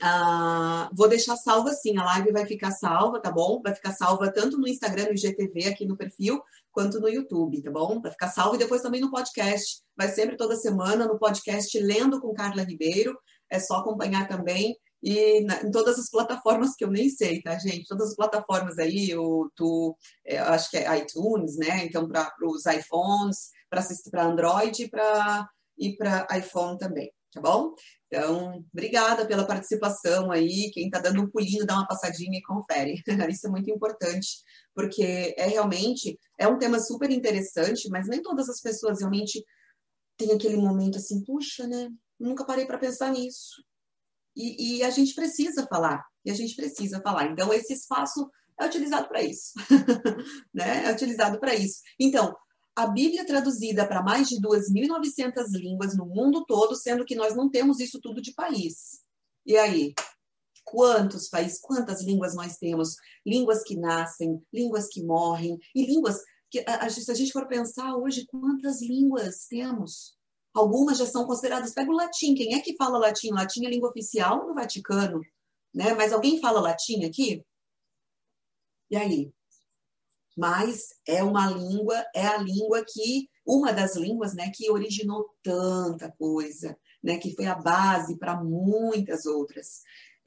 [0.00, 3.60] Ah, vou deixar salva sim, a live vai ficar salva, tá bom?
[3.60, 7.70] Vai ficar salva tanto no Instagram, no IGTV, aqui no perfil, quanto no YouTube, tá
[7.70, 8.00] bom?
[8.00, 9.82] Vai ficar salva e depois também no podcast.
[9.96, 13.18] Vai sempre toda semana no podcast Lendo com Carla Ribeiro.
[13.50, 17.58] É só acompanhar também e na, em todas as plataformas que eu nem sei, tá,
[17.58, 17.86] gente?
[17.86, 21.84] Todas as plataformas aí, o do, é, acho que é iTunes, né?
[21.84, 23.50] Então, para os iPhones,
[24.10, 27.74] para Android pra, e para iPhone também, tá bom?
[28.06, 30.70] Então, obrigada pela participação aí.
[30.72, 33.02] Quem está dando um pulinho, dá uma passadinha e confere.
[33.32, 34.28] Isso é muito importante,
[34.74, 39.42] porque é realmente é um tema super interessante, mas nem todas as pessoas realmente
[40.18, 41.88] têm aquele momento assim, puxa, né?
[42.18, 43.62] Nunca parei para pensar nisso.
[44.36, 47.30] E, e, a gente precisa falar, e a gente precisa falar.
[47.30, 49.52] Então, esse espaço é utilizado para isso.
[50.54, 50.86] né?
[50.86, 51.80] É utilizado para isso.
[51.98, 52.34] Então,
[52.76, 57.50] a Bíblia traduzida para mais de 2.900 línguas no mundo todo, sendo que nós não
[57.50, 59.00] temos isso tudo de país.
[59.44, 59.92] E aí?
[60.64, 62.94] Quantos países, quantas línguas nós temos?
[63.26, 67.46] Línguas que nascem, línguas que morrem, e línguas que, a, a, se a gente for
[67.46, 70.16] pensar hoje, quantas línguas temos?
[70.54, 71.72] Algumas já são consideradas.
[71.72, 72.34] Pega o latim.
[72.34, 73.30] Quem é que fala latim?
[73.30, 75.20] Latim é língua oficial no Vaticano,
[75.74, 75.94] né?
[75.94, 77.44] Mas alguém fala latim aqui?
[78.90, 79.32] E aí?
[80.40, 86.10] mas é uma língua, é a língua que, uma das línguas, né, que originou tanta
[86.18, 89.82] coisa, né, que foi a base para muitas outras.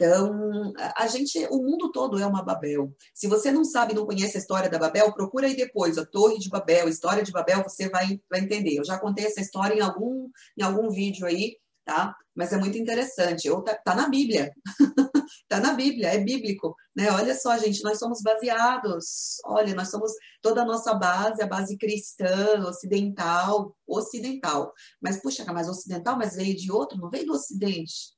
[0.05, 2.93] Então, a gente, o mundo todo é uma Babel.
[3.13, 6.37] Se você não sabe, não conhece a história da Babel, procura aí depois, a Torre
[6.39, 8.77] de Babel, a história de Babel, você vai, vai entender.
[8.77, 12.13] Eu já contei essa história em algum, em algum vídeo aí, tá?
[12.35, 13.49] Mas é muito interessante.
[13.49, 14.51] Ou tá, tá na Bíblia.
[15.47, 17.09] tá na Bíblia, é bíblico, né?
[17.09, 19.37] Olha só, gente, nós somos baseados.
[19.45, 20.11] Olha, nós somos
[20.41, 24.73] toda a nossa base, a base cristã, ocidental, ocidental.
[25.01, 28.12] Mas puxa, mas ocidental, mas veio de outro, não veio do ocidente.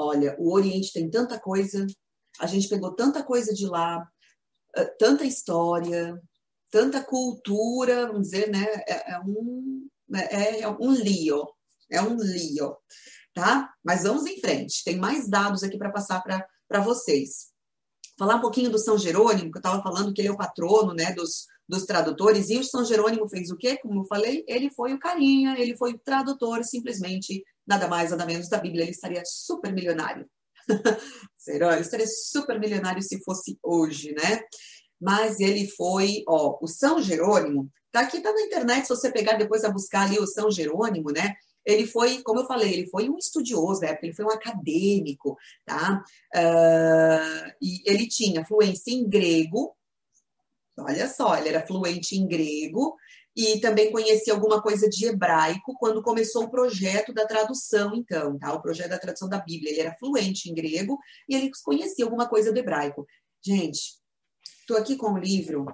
[0.00, 1.84] Olha, o Oriente tem tanta coisa,
[2.38, 4.08] a gente pegou tanta coisa de lá,
[4.76, 6.16] eh, tanta história,
[6.70, 8.64] tanta cultura, vamos dizer, né?
[8.86, 11.48] É, é um, é, é um lío,
[11.90, 12.76] é um lío,
[13.34, 13.74] tá?
[13.82, 14.84] Mas vamos em frente.
[14.84, 17.48] Tem mais dados aqui para passar para vocês.
[18.16, 20.94] Falar um pouquinho do São Jerônimo, que eu estava falando que ele é o patrono,
[20.94, 22.50] né, dos, dos tradutores.
[22.50, 23.76] E o São Jerônimo fez o quê?
[23.78, 28.26] Como eu falei, ele foi o carinha, ele foi o tradutor, simplesmente, nada mais, nada
[28.26, 28.82] menos da Bíblia.
[28.82, 30.28] Ele estaria super milionário.
[31.36, 31.72] Será?
[31.72, 34.40] Ele estaria super milionário se fosse hoje, né?
[35.00, 39.34] Mas ele foi, ó, o São Jerônimo, tá aqui, tá na internet, se você pegar
[39.34, 41.34] depois a buscar ali o São Jerônimo, né?
[41.68, 45.36] ele foi, como eu falei, ele foi um estudioso da época, ele foi um acadêmico,
[45.66, 46.02] tá?
[46.34, 49.76] Uh, e ele tinha fluência em grego,
[50.78, 52.96] olha só, ele era fluente em grego
[53.38, 58.52] e também conhecia alguma coisa de hebraico quando começou o projeto da tradução, então, tá?
[58.52, 60.98] O projeto da tradução da Bíblia, ele era fluente em grego
[61.28, 63.06] e ele conhecia alguma coisa do hebraico.
[63.40, 64.00] Gente,
[64.58, 65.66] estou aqui com o livro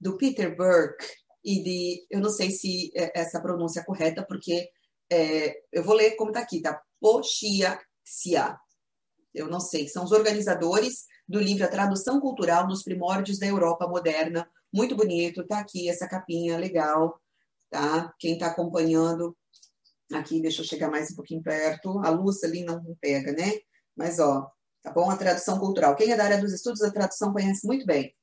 [0.00, 1.04] do Peter Burke
[1.44, 4.70] e de, eu não sei se é, essa pronúncia é correta, porque
[5.10, 6.80] é, eu vou ler como está aqui, tá?
[7.00, 8.56] Poxiaxia.
[9.34, 13.88] Eu não sei, são os organizadores do livro A Tradução Cultural nos Primórdios da Europa
[13.88, 14.48] Moderna.
[14.72, 17.20] Muito bonito, tá aqui essa capinha legal,
[17.70, 18.12] tá?
[18.18, 19.36] Quem está acompanhando
[20.12, 21.98] aqui, deixa eu chegar mais um pouquinho perto.
[22.04, 23.52] A luz ali não pega, né?
[23.96, 24.50] Mas, ó,
[24.82, 25.10] tá bom?
[25.10, 25.96] A tradução cultural.
[25.96, 28.14] Quem é da área dos estudos da tradução conhece muito bem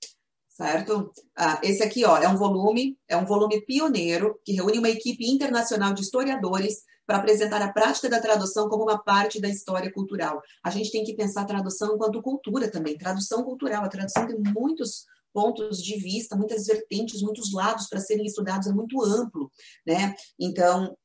[0.56, 1.12] certo?
[1.36, 5.30] Ah, esse aqui, ó, é um volume, é um volume pioneiro que reúne uma equipe
[5.30, 10.42] internacional de historiadores para apresentar a prática da tradução como uma parte da história cultural.
[10.64, 13.84] A gente tem que pensar a tradução enquanto cultura também, tradução cultural.
[13.84, 18.72] A tradução tem muitos pontos de vista, muitas vertentes, muitos lados para serem estudados, é
[18.72, 19.52] muito amplo,
[19.86, 20.16] né?
[20.40, 20.98] Então,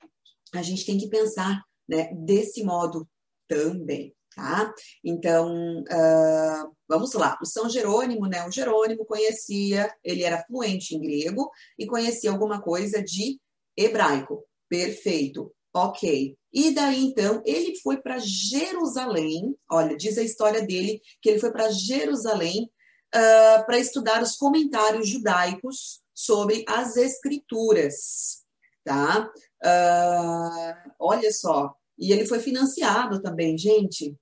[0.54, 3.08] a gente tem que pensar né, desse modo
[3.48, 4.72] também tá?
[5.04, 7.36] Então, uh, vamos lá.
[7.42, 8.46] O São Jerônimo, né?
[8.46, 13.38] O Jerônimo conhecia, ele era fluente em grego e conhecia alguma coisa de
[13.76, 14.44] hebraico.
[14.68, 15.52] Perfeito.
[15.74, 16.36] Ok.
[16.52, 19.54] E daí, então, ele foi para Jerusalém.
[19.70, 22.70] Olha, diz a história dele que ele foi para Jerusalém
[23.14, 28.42] uh, para estudar os comentários judaicos sobre as escrituras,
[28.84, 29.30] tá?
[29.62, 34.16] Uh, olha só, e ele foi financiado também, gente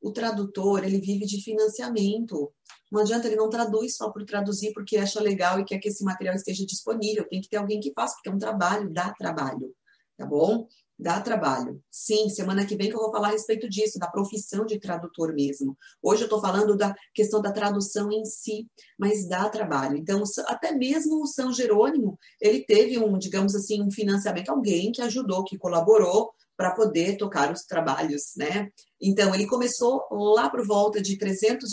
[0.00, 2.52] o tradutor, ele vive de financiamento.
[2.90, 6.04] Não adianta, ele não traduz só por traduzir porque acha legal e quer que esse
[6.04, 7.28] material esteja disponível.
[7.28, 9.74] Tem que ter alguém que faça, porque é um trabalho, dá trabalho.
[10.16, 10.66] tá bom?
[10.98, 11.80] Dá trabalho.
[11.88, 15.32] Sim, semana que vem que eu vou falar a respeito disso, da profissão de tradutor
[15.32, 15.78] mesmo.
[16.02, 18.66] Hoje eu estou falando da questão da tradução em si,
[18.98, 19.96] mas dá trabalho.
[19.96, 25.00] Então, até mesmo o São Jerônimo, ele teve um, digamos assim, um financiamento, alguém que
[25.00, 28.68] ajudou, que colaborou para poder tocar os trabalhos, né?
[29.00, 31.70] Então, ele começou lá por volta de 300,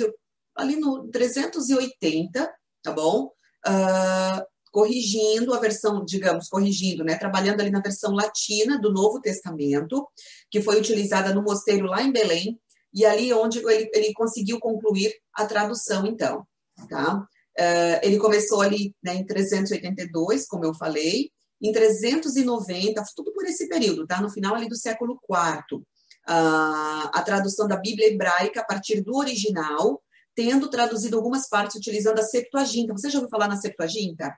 [0.55, 3.31] ali no 380, tá bom?
[3.67, 10.05] Uh, corrigindo a versão, digamos, corrigindo, né, trabalhando ali na versão latina do Novo Testamento,
[10.51, 12.59] que foi utilizada no mosteiro lá em Belém,
[12.93, 16.45] e ali onde ele, ele conseguiu concluir a tradução, então,
[16.89, 17.25] tá?
[17.57, 23.69] Uh, ele começou ali né, em 382, como eu falei, em 390, tudo por esse
[23.69, 24.21] período, tá?
[24.21, 25.83] No final ali do século IV, uh,
[26.27, 30.03] a tradução da Bíblia hebraica a partir do original,
[30.35, 32.91] tendo traduzido algumas partes utilizando a Septuaginta.
[32.91, 34.35] Você já ouviu falar na Septuaginta?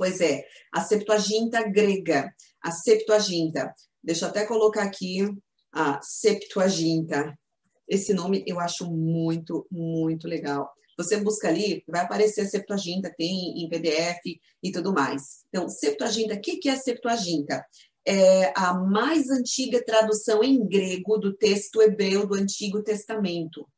[0.00, 3.70] Pois é, a Septuaginta grega, a Septuaginta.
[4.02, 5.28] Deixa eu até colocar aqui
[5.70, 7.38] a Septuaginta.
[7.86, 10.72] Esse nome eu acho muito, muito legal.
[10.96, 14.20] Você busca ali, vai aparecer a Septuaginta, tem em PDF
[14.62, 15.44] e tudo mais.
[15.50, 17.62] Então, Septuaginta, o que é a Septuaginta?
[18.06, 23.68] É a mais antiga tradução em grego do texto hebreu do Antigo Testamento.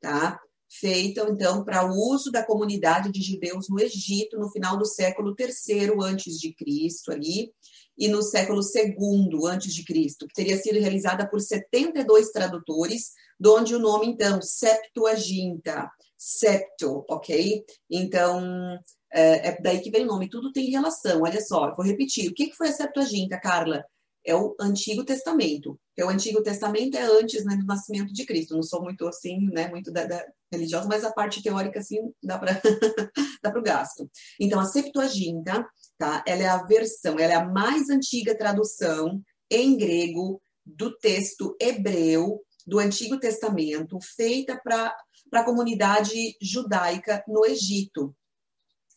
[0.00, 0.40] Tá?
[0.68, 5.92] Feita então para uso da comunidade de judeus no Egito no final do século III
[6.02, 7.52] antes de Cristo ali
[7.98, 13.48] e no século II antes de Cristo, que teria sido realizada por 72 tradutores, de
[13.48, 17.64] onde o nome então Septuaginta, septo, ok?
[17.90, 18.78] Então
[19.12, 20.28] é, é daí que vem o nome.
[20.28, 21.22] Tudo tem relação.
[21.22, 22.30] Olha só, vou repetir.
[22.30, 23.84] O que foi a Septuaginta, Carla?
[24.26, 25.78] É o Antigo Testamento.
[25.96, 28.54] É o Antigo Testamento é antes né, do nascimento de Cristo.
[28.54, 32.38] Não sou muito assim, né, muito da, da religiosa, mas a parte teórica assim dá
[32.38, 32.60] para
[33.42, 34.10] dá o gasto.
[34.40, 36.24] Então a Septuaginta, tá?
[36.26, 42.42] Ela é a versão, ela é a mais antiga tradução em grego do texto hebreu
[42.66, 44.92] do Antigo Testamento, feita para
[45.32, 48.14] a comunidade judaica no Egito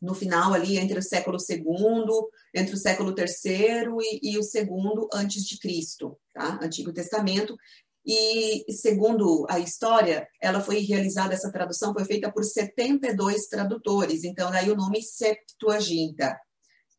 [0.01, 2.05] no final ali entre o século II,
[2.53, 6.59] entre o século III e, o segundo antes de Cristo, tá?
[6.61, 7.57] Antigo Testamento.
[8.05, 14.49] E segundo a história, ela foi realizada essa tradução foi feita por 72 tradutores, então
[14.49, 16.39] daí o nome Septuaginta,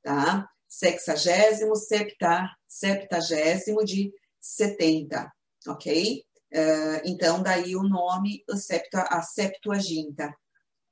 [0.02, 0.46] tá?
[0.68, 5.32] Sexagésimo, septa, septagésimo de 70,
[5.66, 6.22] ok?
[6.52, 8.44] Uh, então daí o nome
[8.94, 10.32] a Septuaginta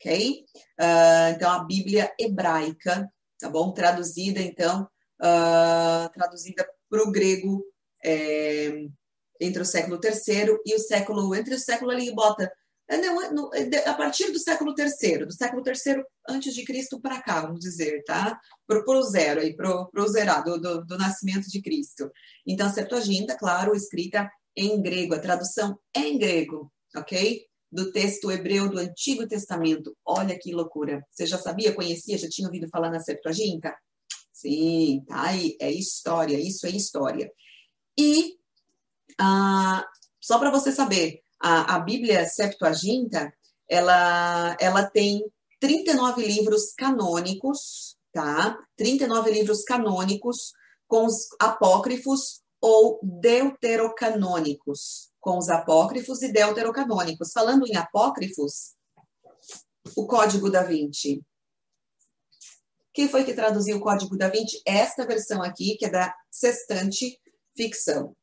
[0.01, 0.45] ok?
[0.81, 3.73] Uh, então, a Bíblia hebraica, tá bom?
[3.73, 4.89] Traduzida, então,
[5.21, 7.65] uh, traduzida para o grego
[8.05, 8.87] é,
[9.41, 12.51] entre o século III e o século, entre o século ali, bota,
[12.89, 12.97] é,
[13.31, 17.43] não, é, a partir do século III, do século III antes de Cristo para cá,
[17.43, 18.39] vamos dizer, tá?
[18.67, 22.11] Para o zero, aí, para o zerado, do, do, nascimento de Cristo.
[22.47, 27.47] Então, a Septuaginta, claro, escrita em grego, a tradução é em grego, ok?
[27.71, 29.95] Do texto hebreu do Antigo Testamento.
[30.05, 31.05] Olha que loucura.
[31.11, 33.75] Você já sabia, conhecia, já tinha ouvido falar na Septuaginta?
[34.33, 37.31] Sim, tá aí, é história, isso é história.
[37.99, 38.37] E,
[39.19, 39.85] ah,
[40.21, 43.33] só para você saber, a, a Bíblia Septuaginta,
[43.69, 45.25] ela, ela tem
[45.61, 48.57] 39 livros canônicos, tá?
[48.77, 50.53] 39 livros canônicos
[50.87, 57.33] com os apócrifos ou deuterocanônicos com os apócrifos e deuterocanônicos.
[57.33, 58.75] Falando em apócrifos,
[59.97, 61.23] o Código da Vinci.
[62.93, 64.61] Quem foi que traduziu o Código da Vinci?
[64.67, 67.19] Esta versão aqui, que é da Sextante
[67.57, 68.17] Ficção.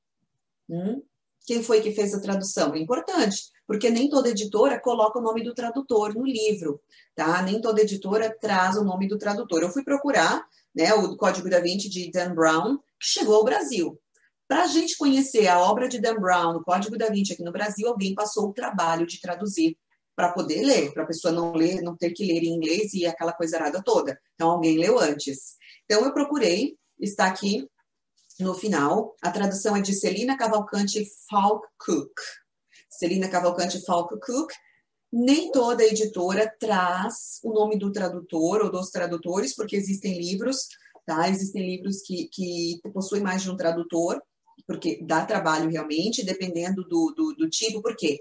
[0.69, 1.01] Hum?
[1.45, 2.73] Quem foi que fez a tradução?
[2.73, 6.81] É importante, porque nem toda editora coloca o nome do tradutor no livro,
[7.13, 7.41] tá?
[7.43, 9.62] Nem toda editora traz o nome do tradutor.
[9.62, 10.43] Eu fui procurar,
[10.75, 13.99] né, o Código da Vinci de Dan Brown, que chegou ao Brasil.
[14.47, 17.51] Para a gente conhecer a obra de Dan Brown, o Código da Vinci aqui no
[17.51, 19.75] Brasil, alguém passou o trabalho de traduzir
[20.15, 23.05] para poder ler, para a pessoa não ler, não ter que ler em inglês e
[23.05, 24.19] aquela coisa errada toda.
[24.36, 25.55] Então, alguém leu antes.
[25.84, 27.67] Então, eu procurei, está aqui
[28.39, 29.15] no final.
[29.21, 31.03] A tradução é de Celina Cavalcante
[31.79, 32.13] Cook.
[32.88, 34.51] Celina Cavalcante Cook.
[35.12, 40.67] Nem toda editora traz o nome do tradutor ou dos tradutores, porque existem livros,
[41.05, 41.29] tá?
[41.29, 44.21] Existem livros que, que possuem mais de um tradutor
[44.67, 48.19] porque dá trabalho realmente, dependendo do, do, do tipo, porque,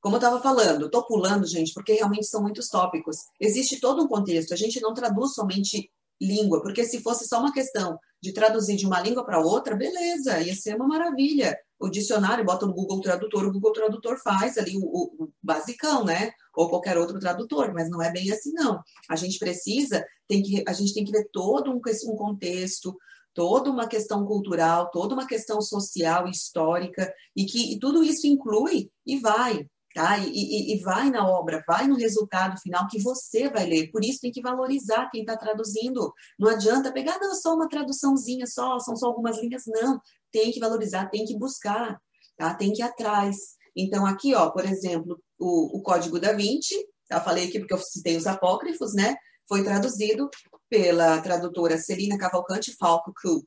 [0.00, 3.16] como eu estava falando, estou pulando, gente, porque realmente são muitos tópicos.
[3.40, 5.90] Existe todo um contexto, a gente não traduz somente
[6.20, 10.40] língua, porque se fosse só uma questão de traduzir de uma língua para outra, beleza,
[10.40, 11.56] ia ser uma maravilha.
[11.78, 16.04] O dicionário bota no Google Tradutor, o Google Tradutor faz ali o, o, o basicão,
[16.04, 16.30] né?
[16.54, 18.82] Ou qualquer outro tradutor, mas não é bem assim, não.
[19.08, 22.94] A gente precisa, tem que, a gente tem que ver todo um, um contexto,
[23.34, 28.90] toda uma questão cultural, toda uma questão social, histórica, e que e tudo isso inclui
[29.06, 30.18] e vai, tá?
[30.18, 33.90] E, e, e, vai na obra, vai no resultado final que você vai ler.
[33.90, 36.12] Por isso tem que valorizar quem está traduzindo.
[36.38, 39.64] Não adianta pegar, não, só uma traduçãozinha, só, são só algumas linhas.
[39.66, 40.00] Não,
[40.32, 42.00] tem que valorizar, tem que buscar,
[42.36, 42.54] tá?
[42.54, 43.36] Tem que ir atrás.
[43.76, 46.74] Então, aqui, ó, por exemplo, o, o Código da Vinci,
[47.10, 49.16] eu falei aqui porque eu citei os apócrifos, né?
[49.48, 50.28] Foi traduzido
[50.70, 53.44] pela tradutora Celina Cavalcante Falco Cook.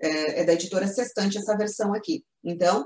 [0.00, 2.24] É, é da editora Sextante essa versão aqui.
[2.42, 2.84] Então,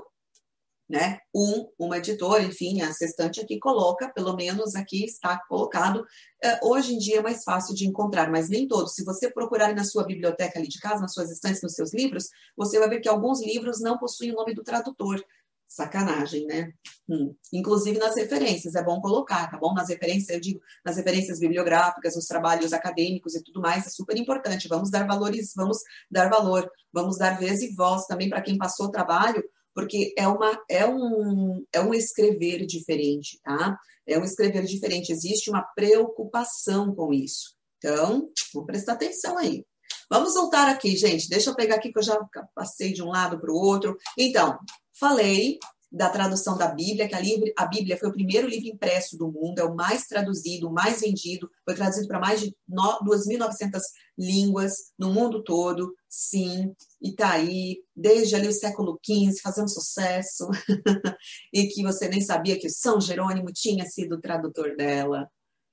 [0.89, 1.19] né?
[1.35, 6.03] Um, uma editora, enfim, a Sextante aqui coloca, pelo menos aqui está colocado.
[6.43, 8.95] É, hoje em dia é mais fácil de encontrar, mas nem todos.
[8.95, 12.29] Se você procurar na sua biblioteca ali de casa, nas suas estantes, nos seus livros,
[12.57, 15.23] você vai ver que alguns livros não possuem o nome do tradutor.
[15.69, 16.73] Sacanagem, né?
[17.07, 17.35] Hum.
[17.53, 19.71] Inclusive nas referências, é bom colocar, tá bom?
[19.71, 24.17] Nas referências, eu digo, nas referências bibliográficas, nos trabalhos acadêmicos e tudo mais, é super
[24.17, 24.67] importante.
[24.67, 25.77] Vamos dar valores, vamos
[26.09, 29.43] dar valor, vamos dar vez e voz também para quem passou o trabalho,
[29.75, 33.77] porque é, uma, é, um, é um escrever diferente, tá?
[34.07, 37.55] É um escrever diferente, existe uma preocupação com isso.
[37.77, 39.63] Então, vamos prestar atenção aí.
[40.09, 41.29] Vamos voltar aqui, gente.
[41.29, 42.19] Deixa eu pegar aqui que eu já
[42.55, 43.95] passei de um lado para o outro.
[44.17, 44.57] Então,
[44.99, 45.57] Falei
[45.91, 49.31] da tradução da Bíblia, que a, livre, a Bíblia foi o primeiro livro impresso do
[49.31, 53.81] mundo, é o mais traduzido, o mais vendido, foi traduzido para mais de 2.900
[54.15, 60.47] línguas no mundo todo, sim, e está aí desde ali o século XV, fazendo sucesso,
[61.51, 65.27] e que você nem sabia que São Jerônimo tinha sido o tradutor dela,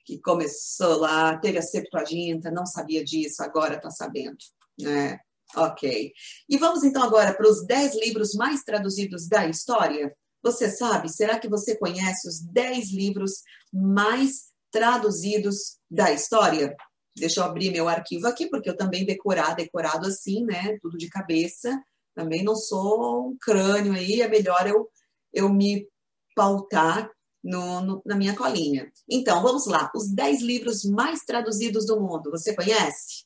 [0.06, 4.36] que começou lá, teve a Septuaginta, não sabia disso, agora está sabendo,
[4.80, 5.18] né?
[5.54, 6.12] Ok.
[6.48, 10.16] E vamos então agora para os 10 livros mais traduzidos da história.
[10.42, 11.08] Você sabe?
[11.08, 13.42] Será que você conhece os 10 livros
[13.72, 16.76] mais traduzidos da história?
[17.16, 20.78] Deixa eu abrir meu arquivo aqui, porque eu também decorar, decorado assim, né?
[20.80, 21.82] Tudo de cabeça.
[22.14, 24.88] Também não sou um crânio aí, é melhor eu,
[25.32, 25.88] eu me
[26.34, 27.10] pautar
[27.46, 28.90] no, no, na minha colinha.
[29.08, 29.90] Então, vamos lá.
[29.94, 32.30] Os 10 livros mais traduzidos do mundo.
[32.30, 33.24] Você conhece?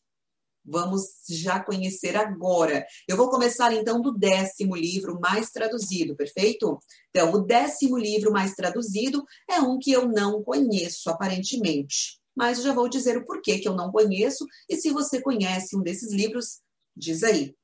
[0.63, 2.87] Vamos já conhecer agora.
[3.09, 6.79] Eu vou começar então do décimo livro mais traduzido, perfeito?
[7.09, 12.21] Então, o décimo livro mais traduzido é um que eu não conheço, aparentemente.
[12.37, 15.77] Mas eu já vou dizer o porquê que eu não conheço, e se você conhece
[15.77, 16.61] um desses livros,
[16.95, 17.55] diz aí.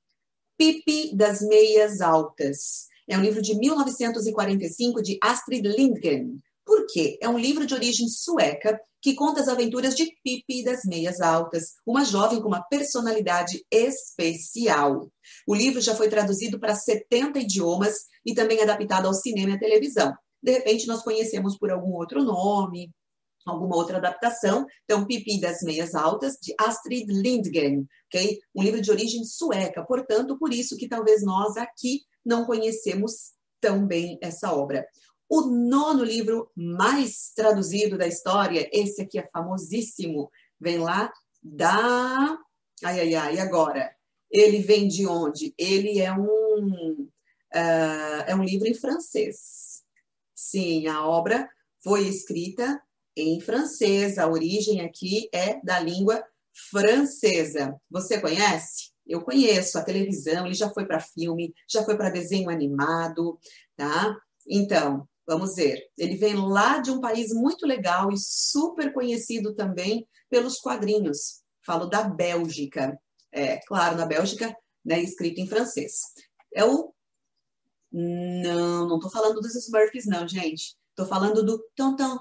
[0.57, 2.87] Pipi das Meias Altas.
[3.09, 6.41] É um livro de 1945 de Astrid Lindgren.
[6.67, 7.17] Por quê?
[7.23, 11.75] É um livro de origem sueca que conta as aventuras de Pippi das Meias Altas,
[11.87, 15.09] uma jovem com uma personalidade especial.
[15.47, 19.59] O livro já foi traduzido para 70 idiomas e também adaptado ao cinema e à
[19.61, 20.13] televisão.
[20.43, 22.91] De repente, nós conhecemos por algum outro nome,
[23.47, 24.67] alguma outra adaptação.
[24.85, 28.41] Então, Pipi das Meias Altas, de Astrid Lindgren, ok?
[28.57, 33.87] Um livro de origem sueca, portanto, por isso que talvez nós aqui não conhecemos tão
[33.87, 34.85] bem essa obra.
[35.29, 41.13] O nono livro mais traduzido da história, esse aqui é famosíssimo, vem lá
[41.43, 42.39] da.
[42.85, 43.95] Ai, ai, ai, agora?
[44.31, 45.55] Ele vem de onde?
[45.59, 47.09] Ele é um,
[47.55, 49.83] uh, é um livro em francês.
[50.35, 51.49] Sim, a obra
[51.83, 52.81] foi escrita
[53.17, 56.23] em francês, a origem aqui é da língua
[56.71, 57.81] francesa.
[57.91, 58.91] Você conhece?
[59.07, 63.39] Eu conheço a televisão, ele já foi para filme, já foi para desenho animado,
[63.77, 64.17] tá?
[64.47, 65.83] Então, Vamos ver.
[65.99, 71.43] Ele vem lá de um país muito legal e super conhecido também pelos quadrinhos.
[71.65, 72.97] Falo da Bélgica.
[73.33, 75.95] É, claro, na Bélgica, né, escrito em francês.
[76.55, 76.93] É o.
[77.91, 80.77] Não, não estou falando dos Smurfs, não, gente.
[80.91, 82.19] Estou falando do Tonton.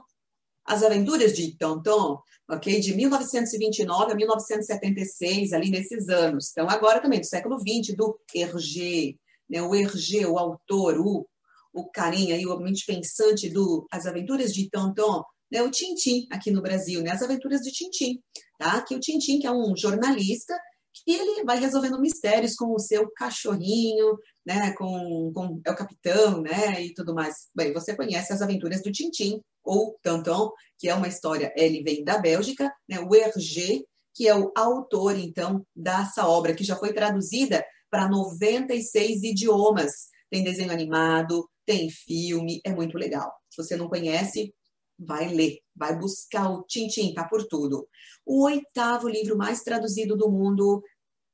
[0.66, 2.80] As Aventuras de Tonton, ok?
[2.80, 6.50] De 1929 a 1976, ali nesses anos.
[6.52, 9.16] Então, agora também, do século XX, do Hergé.
[9.48, 9.62] Né?
[9.62, 11.28] O Hergé, o autor, o
[11.76, 16.50] o carinha e o mente pensante do As Aventuras de Tonton, né, o Tintim aqui
[16.50, 18.20] no Brasil, né, As Aventuras de Tintim,
[18.58, 18.82] tá?
[18.82, 20.58] Que o Tintim, que é um jornalista,
[20.94, 26.42] que ele vai resolvendo mistérios com o seu cachorrinho, né, com, com é o capitão,
[26.42, 27.50] né, e tudo mais.
[27.54, 32.04] Bem, você conhece As Aventuras do Tintim ou Tonton, que é uma história, ele vem
[32.04, 33.82] da Bélgica, né, o Hergé,
[34.16, 39.92] que é o autor, então, dessa obra, que já foi traduzida para 96 idiomas.
[40.30, 43.32] Tem desenho animado, tem filme, é muito legal.
[43.50, 44.54] Se você não conhece,
[44.98, 47.88] vai ler, vai buscar o Tintim, tá por tudo.
[48.26, 50.84] O oitavo livro mais traduzido do mundo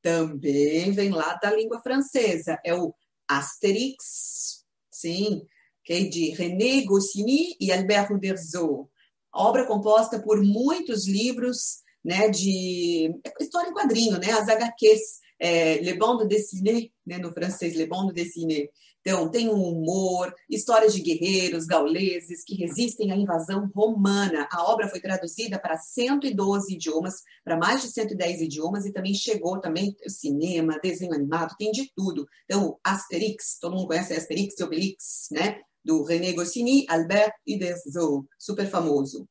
[0.02, 2.94] também vem lá da língua francesa, é o
[3.28, 5.46] Asterix, sim,
[5.90, 8.90] é de René Goscinny e Albert Uderzo.
[9.34, 15.94] Obra composta por muitos livros, né, de história em quadrinho, né, as HQs é, Le
[15.96, 18.70] Bande Dessiné, né, no francês, Le Bande Dessiné.
[19.02, 24.48] Então, tem um humor, histórias de guerreiros gauleses que resistem à invasão romana.
[24.52, 29.60] A obra foi traduzida para 112 idiomas, para mais de 110 idiomas, e também chegou
[29.60, 32.28] também cinema, desenho animado, tem de tudo.
[32.46, 35.62] Então, Asterix, todo mundo conhece Asterix e Obelix, né?
[35.84, 39.28] Do René Goscinny, Albert Uderzo, super famoso.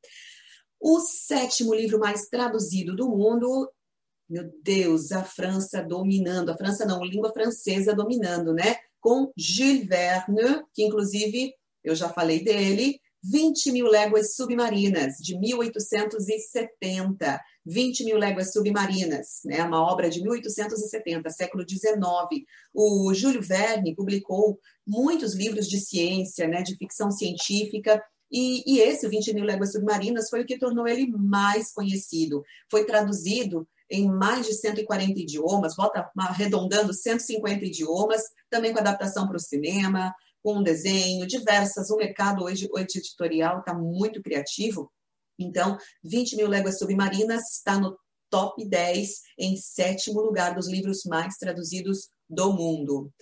[0.81, 3.71] O sétimo livro mais traduzido do mundo
[4.31, 8.77] meu Deus, a França dominando, a França não, língua francesa dominando, né?
[9.01, 17.41] Com Jules Verne, que inclusive eu já falei dele, 20 mil léguas submarinas, de 1870.
[17.67, 19.63] 20 mil léguas submarinas, né?
[19.63, 21.93] uma obra de 1870, século XIX.
[22.73, 26.63] O Júlio Verne publicou muitos livros de ciência, né?
[26.63, 31.11] de ficção científica, e, e esse, 20 mil léguas submarinas, foi o que tornou ele
[31.11, 32.45] mais conhecido.
[32.71, 39.36] Foi traduzido em mais de 140 idiomas, bota arredondando 150 idiomas, também com adaptação para
[39.36, 41.91] o cinema, com desenho, diversas.
[41.91, 44.91] O mercado hoje, o editorial está muito criativo.
[45.38, 47.99] Então, 20 mil léguas submarinas está no
[48.30, 53.12] top 10, em sétimo lugar dos livros mais traduzidos do mundo.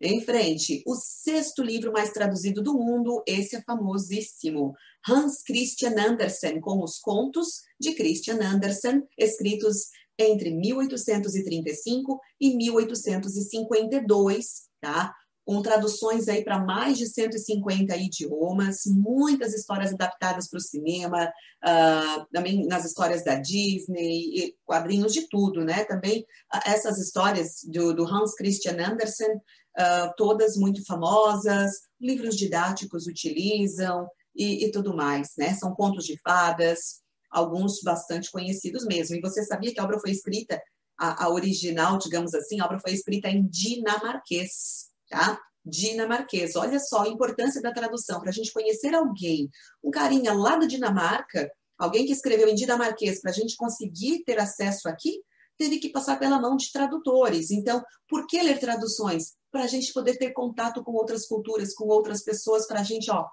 [0.00, 4.72] Em frente, o sexto livro mais traduzido do mundo, esse é famosíssimo,
[5.08, 9.88] Hans Christian Andersen, com os contos de Christian Andersen, escritos
[10.18, 15.14] entre 1835 e 1852, tá?
[15.46, 22.26] Com traduções aí para mais de 150 idiomas, muitas histórias adaptadas para o cinema, uh,
[22.32, 25.84] também nas histórias da Disney, quadrinhos de tudo, né?
[25.84, 26.22] Também
[26.54, 34.06] uh, essas histórias do, do, Hans Christian Andersen, uh, todas muito famosas, livros didáticos utilizam
[34.36, 35.54] e, e tudo mais, né?
[35.54, 37.00] São contos de fadas,
[37.30, 39.16] alguns bastante conhecidos mesmo.
[39.16, 40.60] E você sabia que a obra foi escrita,
[40.98, 45.38] a, a original, digamos assim, a obra foi escrita em dinamarquês, tá?
[45.64, 46.56] Dinamarquês.
[46.56, 49.48] Olha só a importância da tradução, para a gente conhecer alguém,
[49.82, 54.38] um carinha lá da Dinamarca, alguém que escreveu em dinamarquês, para a gente conseguir ter
[54.38, 55.22] acesso aqui,
[55.56, 57.50] teve que passar pela mão de tradutores.
[57.50, 59.36] Então, por que ler traduções?
[59.50, 63.10] Para a gente poder ter contato com outras culturas, com outras pessoas, para a gente,
[63.10, 63.26] ó,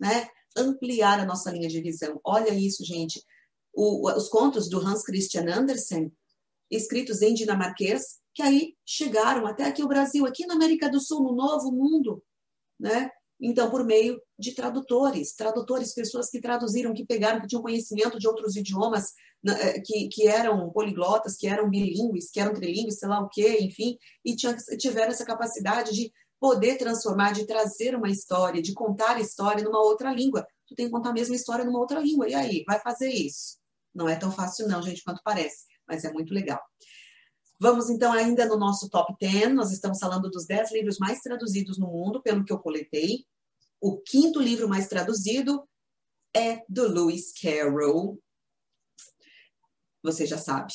[0.00, 0.28] né?
[0.56, 2.20] Ampliar a nossa linha de visão.
[2.24, 3.22] Olha isso, gente.
[3.72, 6.12] O, os contos do Hans Christian Andersen,
[6.70, 11.22] escritos em dinamarquês, que aí chegaram até aqui o Brasil, aqui na América do Sul,
[11.22, 12.22] no Novo Mundo,
[12.78, 13.10] né?
[13.40, 18.26] Então, por meio de tradutores, tradutores, pessoas que traduziram, que pegaram, que tinham conhecimento de
[18.26, 19.12] outros idiomas,
[19.46, 23.58] eh, que, que eram poliglotas, que eram bilíngues, que eram trilíngues, sei lá o quê,
[23.60, 24.34] enfim, e
[24.76, 26.12] tiveram essa capacidade de
[26.44, 30.46] poder transformar, de trazer uma história, de contar a história numa outra língua.
[30.66, 32.28] Tu tem que contar a mesma história numa outra língua.
[32.28, 33.56] E aí, vai fazer isso?
[33.94, 36.60] Não é tão fácil não, gente, quanto parece, mas é muito legal.
[37.58, 39.54] Vamos então ainda no nosso top 10.
[39.54, 43.24] Nós estamos falando dos 10 livros mais traduzidos no mundo, pelo que eu coletei.
[43.80, 45.66] O quinto livro mais traduzido
[46.36, 48.20] é do Lewis Carroll.
[50.02, 50.74] Você já sabe,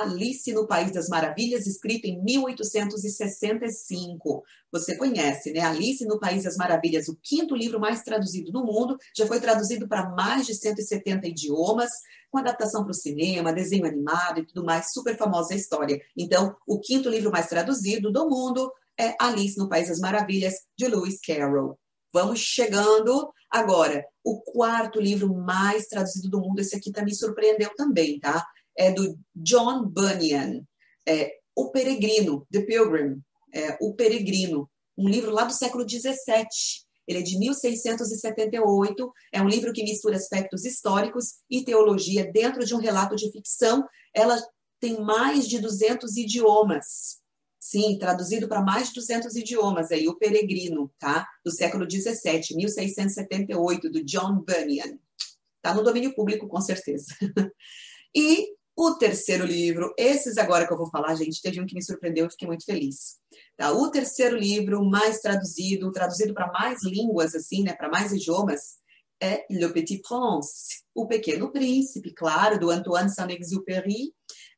[0.00, 4.42] Alice no País das Maravilhas, escrito em 1865.
[4.72, 5.60] Você conhece, né?
[5.60, 9.86] Alice no País das Maravilhas, o quinto livro mais traduzido no mundo, já foi traduzido
[9.86, 11.90] para mais de 170 idiomas,
[12.30, 16.00] com adaptação para o cinema, desenho animado e tudo mais, super famosa a história.
[16.16, 20.88] Então, o quinto livro mais traduzido do mundo é Alice no País das Maravilhas, de
[20.88, 21.78] Lewis Carroll.
[22.12, 24.04] Vamos chegando agora.
[24.22, 28.44] O quarto livro mais traduzido do mundo, esse aqui também me surpreendeu também, tá?
[28.76, 30.62] É do John Bunyan,
[31.06, 33.20] é, O Peregrino, The Pilgrim,
[33.52, 36.14] é, O Peregrino, um livro lá do século XVII.
[37.06, 42.74] Ele é de 1678, é um livro que mistura aspectos históricos e teologia dentro de
[42.74, 43.84] um relato de ficção.
[44.14, 44.42] Ela
[44.80, 47.22] tem mais de 200 idiomas.
[47.60, 51.26] Sim, traduzido para mais de 200 idiomas aí, O Peregrino, tá?
[51.44, 54.98] Do século 17, 1678, do John Bunyan.
[55.62, 57.06] Tá no domínio público, com certeza.
[58.14, 61.82] e o terceiro livro, esses agora que eu vou falar, gente, teve um que me
[61.82, 63.16] surpreendeu e fiquei muito feliz.
[63.56, 63.72] Tá?
[63.72, 68.78] O terceiro livro mais traduzido, traduzido para mais línguas, assim, né, para mais idiomas,
[69.22, 74.12] é Le Petit Prince, O Pequeno Príncipe, claro, do Antoine Saint-Exupéry.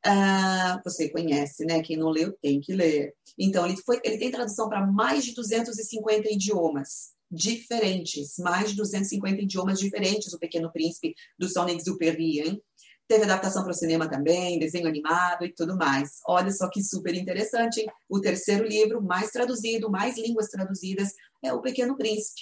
[0.05, 1.81] Uh, você conhece, né?
[1.81, 3.13] Quem não leu tem que ler.
[3.37, 9.41] Então, ele, foi, ele tem tradução para mais de 250 idiomas diferentes, mais de 250
[9.41, 12.61] idiomas diferentes, O Pequeno Príncipe, do Saint-Exupéry, hein?
[13.07, 16.19] Teve adaptação para o cinema também, desenho animado e tudo mais.
[16.27, 17.87] Olha só que super interessante, hein?
[18.09, 22.41] O terceiro livro, mais traduzido, mais línguas traduzidas, é O Pequeno Príncipe.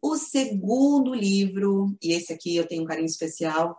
[0.00, 3.78] O segundo livro, e esse aqui eu tenho um carinho especial,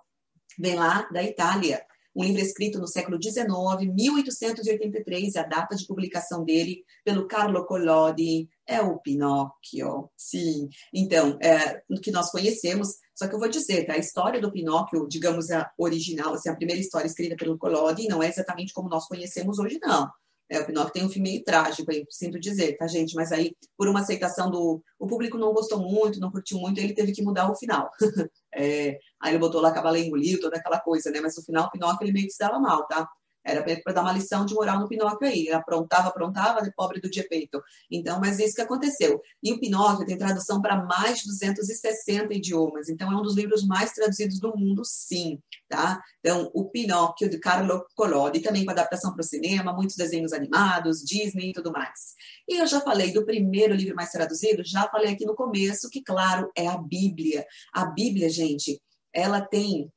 [0.57, 1.85] vem lá da Itália.
[2.15, 3.47] um livro escrito no século XIX,
[3.91, 10.09] 1883, a data de publicação dele pelo Carlo Collodi, é o Pinóquio.
[10.15, 13.93] Sim, então, é, que nós conhecemos, só que eu vou dizer, tá?
[13.93, 18.23] A história do Pinóquio, digamos, a original, assim, a primeira história escrita pelo Collodi, não
[18.23, 20.09] é exatamente como nós conhecemos hoje, não.
[20.49, 23.15] É, o Pinóquio tem um fim meio trágico, aí, sinto dizer, tá, gente?
[23.15, 24.83] Mas aí, por uma aceitação do.
[24.99, 27.89] O público não gostou muito, não curtiu muito, ele teve que mudar o final.
[28.53, 31.21] é, aí ele botou lá Cavalo Engolido, toda aquela coisa, né?
[31.21, 33.07] Mas no final, o Pinóquio ele meio que se dava mal, tá?
[33.45, 35.51] Era para dar uma lição de moral no Pinóquio aí.
[35.51, 37.61] Aprontava, aprontava, pobre do Gepeito.
[37.91, 39.21] Então, mas isso que aconteceu.
[39.41, 42.87] E o Pinóquio tem tradução para mais de 260 idiomas.
[42.87, 45.39] Então, é um dos livros mais traduzidos do mundo, sim.
[45.67, 46.01] Tá?
[46.19, 51.03] Então, o Pinóquio, de Carlo Collodi, também com adaptação para o cinema, muitos desenhos animados,
[51.03, 52.13] Disney e tudo mais.
[52.47, 56.01] E eu já falei do primeiro livro mais traduzido, já falei aqui no começo, que,
[56.01, 57.45] claro, é a Bíblia.
[57.73, 58.81] A Bíblia, gente,
[59.13, 59.91] ela tem.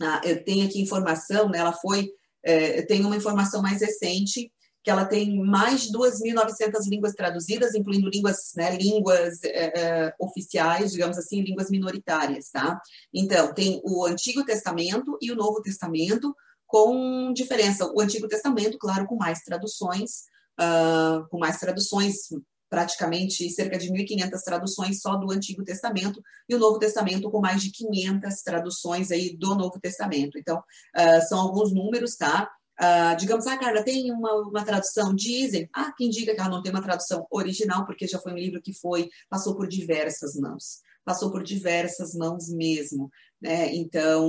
[0.00, 2.10] Ah, eu tenho aqui informação, né, ela foi
[2.44, 4.50] é, tem uma informação mais recente
[4.84, 10.92] que ela tem mais de 2.900 línguas traduzidas, incluindo línguas, né, línguas é, é, oficiais,
[10.92, 12.78] digamos assim, línguas minoritárias, tá?
[13.12, 16.36] Então, tem o Antigo Testamento e o Novo Testamento,
[16.66, 17.90] com diferença.
[17.94, 20.24] O Antigo Testamento, claro, com mais traduções,
[20.60, 22.28] uh, com mais traduções
[22.68, 27.62] praticamente cerca de 1.500 traduções só do Antigo Testamento e o Novo Testamento com mais
[27.62, 30.38] de 500 traduções aí do Novo Testamento.
[30.38, 32.50] Então, uh, são alguns números, tá?
[32.80, 35.14] Uh, digamos, ah, Carla, tem uma, uma tradução?
[35.14, 35.68] Dizem.
[35.72, 38.60] Ah, quem diga que ela não tem uma tradução original, porque já foi um livro
[38.60, 40.80] que foi, passou por diversas mãos.
[41.04, 43.10] Passou por diversas mãos mesmo,
[43.40, 43.72] né?
[43.74, 44.26] Então,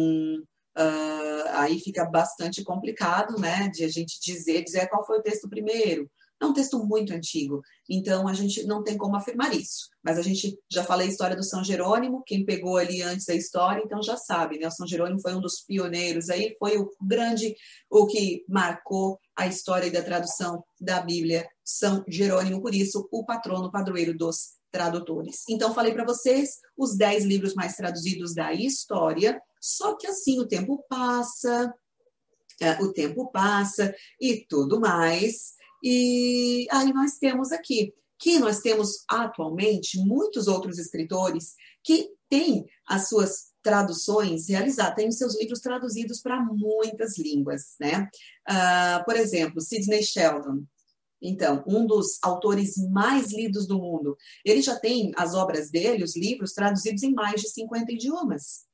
[0.77, 5.49] uh, aí fica bastante complicado, né, de a gente dizer, dizer qual foi o texto
[5.49, 6.09] primeiro,
[6.41, 9.89] é um texto muito antigo, então a gente não tem como afirmar isso.
[10.03, 13.33] Mas a gente já falei a história do São Jerônimo, quem pegou ali antes da
[13.33, 14.67] história, então já sabe, né?
[14.67, 17.55] O São Jerônimo foi um dos pioneiros aí, foi o grande,
[17.89, 23.71] o que marcou a história da tradução da Bíblia, São Jerônimo, por isso o patrono
[23.71, 25.43] padroeiro dos tradutores.
[25.49, 30.47] Então falei para vocês os dez livros mais traduzidos da história, só que assim o
[30.47, 31.73] tempo passa,
[32.61, 35.55] é, o tempo passa e tudo mais.
[35.87, 43.07] E aí nós temos aqui que nós temos atualmente muitos outros escritores que têm as
[43.07, 48.09] suas traduções realizadas, têm os seus livros traduzidos para muitas línguas, né?
[48.49, 50.63] Uh, por exemplo, Sidney Sheldon,
[51.21, 54.17] então, um dos autores mais lidos do mundo.
[54.43, 58.65] Ele já tem as obras dele, os livros, traduzidos em mais de 50 idiomas.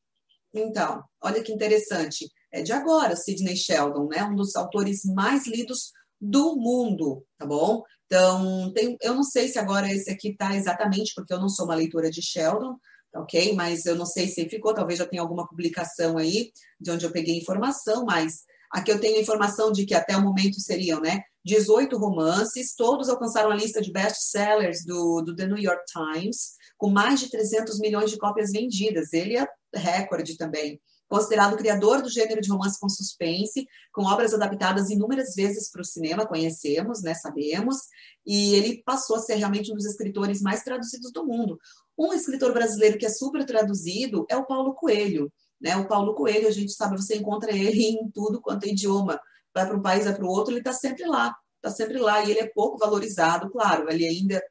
[0.53, 2.29] Então, olha que interessante.
[2.51, 4.23] É de agora, Sidney Sheldon, né?
[4.23, 5.91] Um dos autores mais lidos
[6.21, 7.83] do mundo, tá bom?
[8.05, 11.65] Então, tem, eu não sei se agora esse aqui tá exatamente, porque eu não sou
[11.65, 12.75] uma leitora de Sheldon,
[13.15, 13.53] ok?
[13.55, 17.11] Mas eu não sei se ficou, talvez já tenha alguma publicação aí de onde eu
[17.11, 21.21] peguei informação, mas aqui eu tenho informação de que até o momento seriam, né?
[21.43, 26.89] 18 romances, todos alcançaram a lista de best-sellers do, do The New York Times, com
[26.89, 29.11] mais de 300 milhões de cópias vendidas.
[29.11, 30.79] Ele é recorde também
[31.11, 35.85] considerado criador do gênero de romance com suspense, com obras adaptadas inúmeras vezes para o
[35.85, 37.79] cinema, conhecemos, né, sabemos,
[38.25, 41.59] e ele passou a ser realmente um dos escritores mais traduzidos do mundo.
[41.97, 45.29] Um escritor brasileiro que é super traduzido é o Paulo Coelho.
[45.59, 45.75] Né?
[45.75, 49.19] O Paulo Coelho, a gente sabe, você encontra ele em tudo quanto é idioma.
[49.53, 52.23] Vai para um país, vai para o outro, ele está sempre lá, está sempre lá,
[52.23, 54.41] e ele é pouco valorizado, claro, ele ainda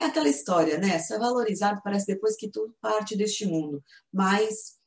[0.00, 0.98] é aquela história, né?
[1.00, 3.84] Se é valorizado, parece depois que tudo parte deste mundo.
[4.10, 4.77] Mas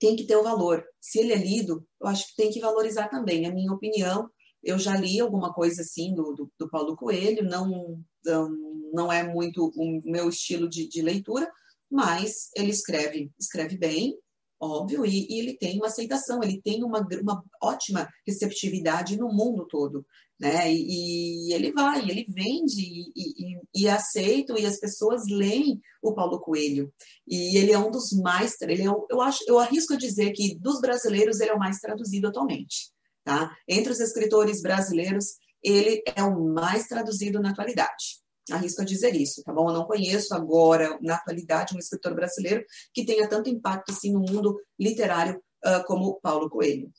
[0.00, 0.84] tem que ter o valor.
[1.00, 3.46] Se ele é lido, eu acho que tem que valorizar também.
[3.46, 4.28] A minha opinião,
[4.64, 8.02] eu já li alguma coisa assim do, do, do Paulo Coelho, não,
[8.92, 11.48] não, é muito o meu estilo de, de leitura,
[11.90, 14.16] mas ele escreve, escreve bem,
[14.60, 19.66] óbvio, e, e, ele tem uma aceitação, ele tem uma, uma ótima receptividade no mundo
[19.66, 20.04] todo,
[20.38, 20.72] né?
[20.72, 26.40] E, e ele vai, ele vende e, e, aceita, e as pessoas leem o Paulo
[26.40, 26.92] Coelho.
[27.26, 30.58] E ele é um dos mais, ele é, eu acho, eu arrisco a dizer que
[30.58, 32.90] dos brasileiros ele é o mais traduzido atualmente,
[33.24, 33.50] tá?
[33.66, 38.19] Entre os escritores brasileiros, ele é o mais traduzido na atualidade.
[38.50, 39.68] Arrisco a dizer isso, tá bom?
[39.68, 44.20] Eu não conheço agora, na atualidade, um escritor brasileiro que tenha tanto impacto assim no
[44.20, 46.90] mundo literário uh, como Paulo Coelho.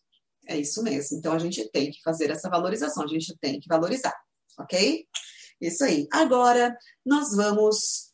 [0.47, 1.17] É isso mesmo.
[1.17, 4.15] Então a gente tem que fazer essa valorização, a gente tem que valorizar,
[4.59, 5.05] ok?
[5.59, 6.07] Isso aí.
[6.11, 6.75] Agora
[7.05, 8.11] nós vamos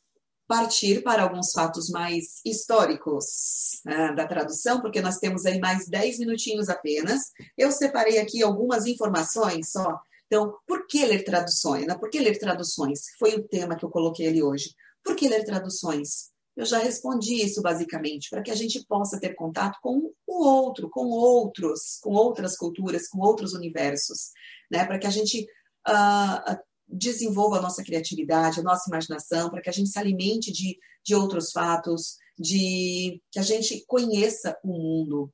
[0.48, 6.20] partir para alguns fatos mais históricos né, da tradução, porque nós temos aí mais 10
[6.20, 7.32] minutinhos apenas.
[7.58, 11.88] Eu separei aqui algumas informações só então, por que ler traduções?
[11.88, 11.98] Né?
[11.98, 13.06] Por que ler traduções?
[13.18, 14.76] Foi o tema que eu coloquei ali hoje.
[15.04, 16.32] Por que ler traduções?
[16.56, 20.90] Eu já respondi isso basicamente, para que a gente possa ter contato com o outro,
[20.90, 24.32] com outros, com outras culturas, com outros universos,
[24.72, 24.84] né?
[24.84, 25.48] Para que a gente
[25.88, 26.58] uh,
[26.88, 31.14] desenvolva a nossa criatividade, a nossa imaginação, para que a gente se alimente de, de
[31.14, 35.32] outros fatos, de que a gente conheça o mundo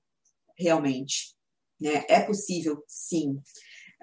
[0.57, 1.35] realmente.
[1.79, 2.03] Né?
[2.09, 3.39] É possível, sim.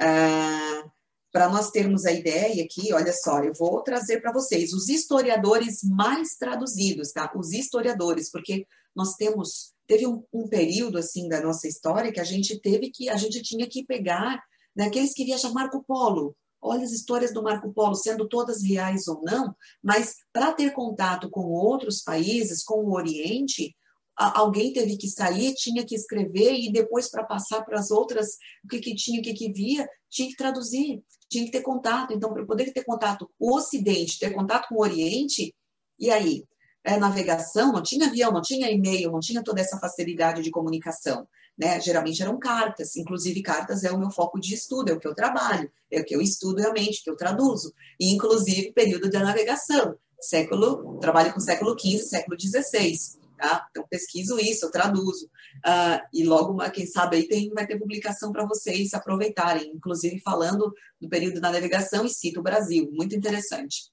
[0.00, 0.90] Uh,
[1.32, 5.82] para nós termos a ideia aqui, olha só, eu vou trazer para vocês os historiadores
[5.84, 7.30] mais traduzidos, tá?
[7.36, 12.24] Os historiadores, porque nós temos teve um, um, período assim da nossa história que a
[12.24, 14.40] gente teve que a gente tinha que pegar
[14.74, 16.36] naqueles né, que viajam Marco Polo.
[16.62, 21.30] Olha as histórias do Marco Polo, sendo todas reais ou não, mas para ter contato
[21.30, 23.74] com outros países, com o Oriente,
[24.20, 28.68] alguém teve que sair, tinha que escrever e depois para passar para as outras o
[28.68, 32.12] que, que tinha, o que, que via, tinha que traduzir, tinha que ter contato.
[32.12, 35.54] Então, para poder ter contato o Ocidente, ter contato com o Oriente,
[35.98, 36.44] e aí?
[36.82, 41.28] É, navegação, não tinha avião, não tinha e-mail, não tinha toda essa facilidade de comunicação.
[41.58, 41.78] Né?
[41.78, 45.14] Geralmente eram cartas, inclusive cartas é o meu foco de estudo, é o que eu
[45.14, 49.94] trabalho, é o que eu estudo realmente, que eu traduzo, e inclusive período da navegação,
[50.18, 53.66] século, trabalho com século XV, século XVI tá?
[53.70, 55.26] Então, pesquiso isso, eu traduzo.
[55.66, 60.72] Uh, e logo, quem sabe, aí tem, vai ter publicação para vocês aproveitarem, inclusive falando
[61.00, 63.90] do período da navegação e cito o Brasil, muito interessante.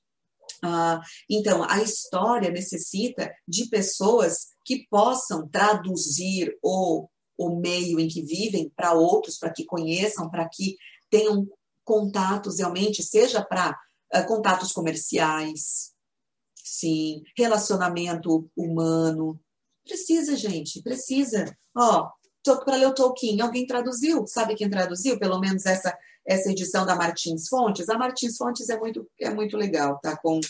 [0.63, 8.21] Uh, então, a história necessita de pessoas que possam traduzir o, o meio em que
[8.21, 10.75] vivem para outros, para que conheçam, para que
[11.09, 11.47] tenham
[11.83, 13.77] contatos realmente, seja para
[14.13, 15.95] uh, contatos comerciais,
[16.68, 19.39] Sim, relacionamento humano.
[19.86, 21.55] Precisa, gente, precisa.
[21.76, 22.09] Ó,
[22.63, 24.28] para ler o Tolkien, alguém traduziu?
[24.28, 25.18] Sabe quem traduziu?
[25.18, 25.97] Pelo menos essa
[26.30, 27.88] essa edição da Martins Fontes.
[27.88, 30.18] A Martins Fontes é muito é muito legal, tá?
[30.18, 30.41] Com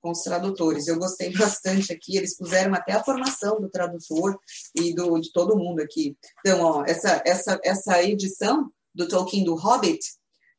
[0.00, 0.86] com os tradutores.
[0.86, 4.38] Eu gostei bastante aqui, eles puseram até a formação do tradutor
[4.76, 6.14] e do, de todo mundo aqui.
[6.40, 10.00] Então, ó, essa, essa, essa edição do Tolkien do Hobbit,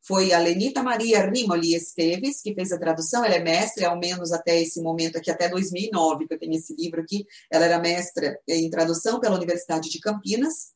[0.07, 4.31] foi a Lenita Maria Rimoli Esteves, que fez a tradução, ela é mestre, ao menos
[4.31, 8.39] até esse momento aqui, até 2009, que eu tenho esse livro aqui, ela era mestra
[8.47, 10.73] em tradução pela Universidade de Campinas,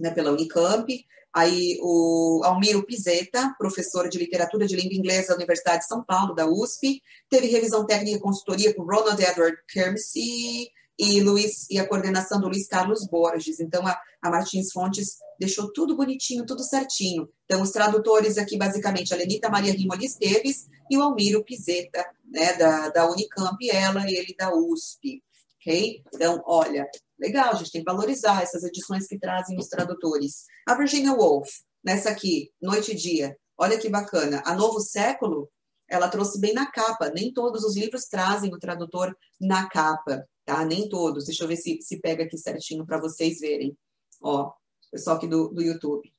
[0.00, 5.80] né, pela Unicamp, aí o Almiro Pizeta, professor de literatura de língua inglesa da Universidade
[5.80, 11.20] de São Paulo, da USP, teve revisão técnica e consultoria com Ronald Edward Kermsey, e,
[11.20, 13.60] Luiz, e a coordenação do Luiz Carlos Borges.
[13.60, 17.28] Então, a, a Martins Fontes deixou tudo bonitinho, tudo certinho.
[17.44, 22.54] Então, os tradutores aqui, basicamente, a Lenita Maria Rimoli Esteves e o Almiro Pizeta, né,
[22.54, 25.22] da, da Unicamp, ela e ele da USP.
[25.60, 26.02] Ok?
[26.14, 26.88] Então, olha,
[27.18, 30.44] legal, a gente tem que valorizar essas edições que trazem os tradutores.
[30.66, 31.48] A Virginia Woolf,
[31.82, 34.42] nessa aqui, Noite e Dia, olha que bacana.
[34.44, 35.50] A Novo Século,
[35.88, 37.10] ela trouxe bem na capa.
[37.10, 40.64] Nem todos os livros trazem o tradutor na capa tá?
[40.64, 41.24] Nem todos.
[41.26, 43.76] Deixa eu ver se, se pega aqui certinho para vocês verem.
[44.22, 44.52] Ó,
[44.90, 46.12] pessoal aqui do, do YouTube.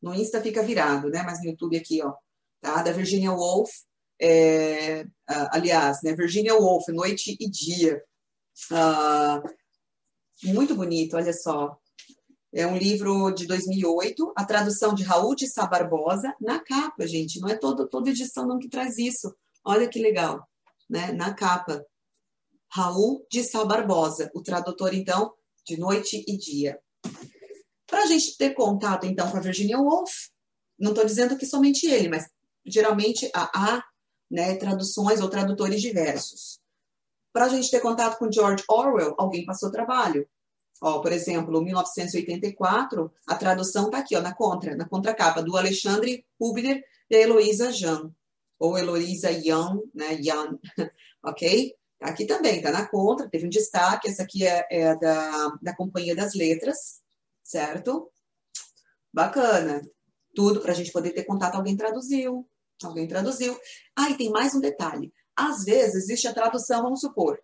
[0.00, 1.22] No Insta fica virado, né?
[1.22, 2.12] Mas no YouTube aqui, ó,
[2.60, 2.82] tá?
[2.82, 3.70] Da Virginia Woolf.
[4.20, 6.14] É, aliás, né?
[6.14, 8.02] Virginia Woolf, Noite e Dia.
[8.70, 9.42] Ah,
[10.44, 11.76] muito bonito, olha só.
[12.52, 17.40] É um livro de 2008, a tradução de Raul de Sá Barbosa, na capa, gente.
[17.40, 19.34] Não é todo, toda edição não que traz isso.
[19.64, 20.46] Olha que legal,
[20.88, 21.12] né?
[21.12, 21.84] Na capa.
[22.74, 25.34] Raul de Sá Barbosa, o tradutor, então,
[25.66, 26.80] de noite e dia.
[27.86, 30.10] Para a gente ter contato, então, com a Virginia Woolf,
[30.78, 32.30] não estou dizendo que somente ele, mas
[32.64, 33.84] geralmente há
[34.30, 36.58] né, traduções ou tradutores diversos.
[37.30, 40.26] Para a gente ter contato com George Orwell, alguém passou trabalho.
[40.80, 46.24] Ó, por exemplo, 1984, a tradução está aqui, ó, na contra, na contracapa, do Alexandre
[46.40, 48.10] Hubner e a Heloísa Jan,
[48.58, 50.58] ou Heloísa Young, né, Jan,
[51.22, 51.76] ok?
[52.02, 54.08] Aqui também, está na contra, teve um destaque.
[54.08, 57.00] Essa aqui é, é da, da Companhia das Letras,
[57.42, 58.10] certo?
[59.12, 59.82] Bacana.
[60.34, 61.54] Tudo para a gente poder ter contato.
[61.54, 62.48] Alguém traduziu.
[62.82, 63.56] Alguém traduziu.
[63.96, 65.12] Ah, e tem mais um detalhe.
[65.36, 67.38] Às vezes existe a tradução, vamos supor.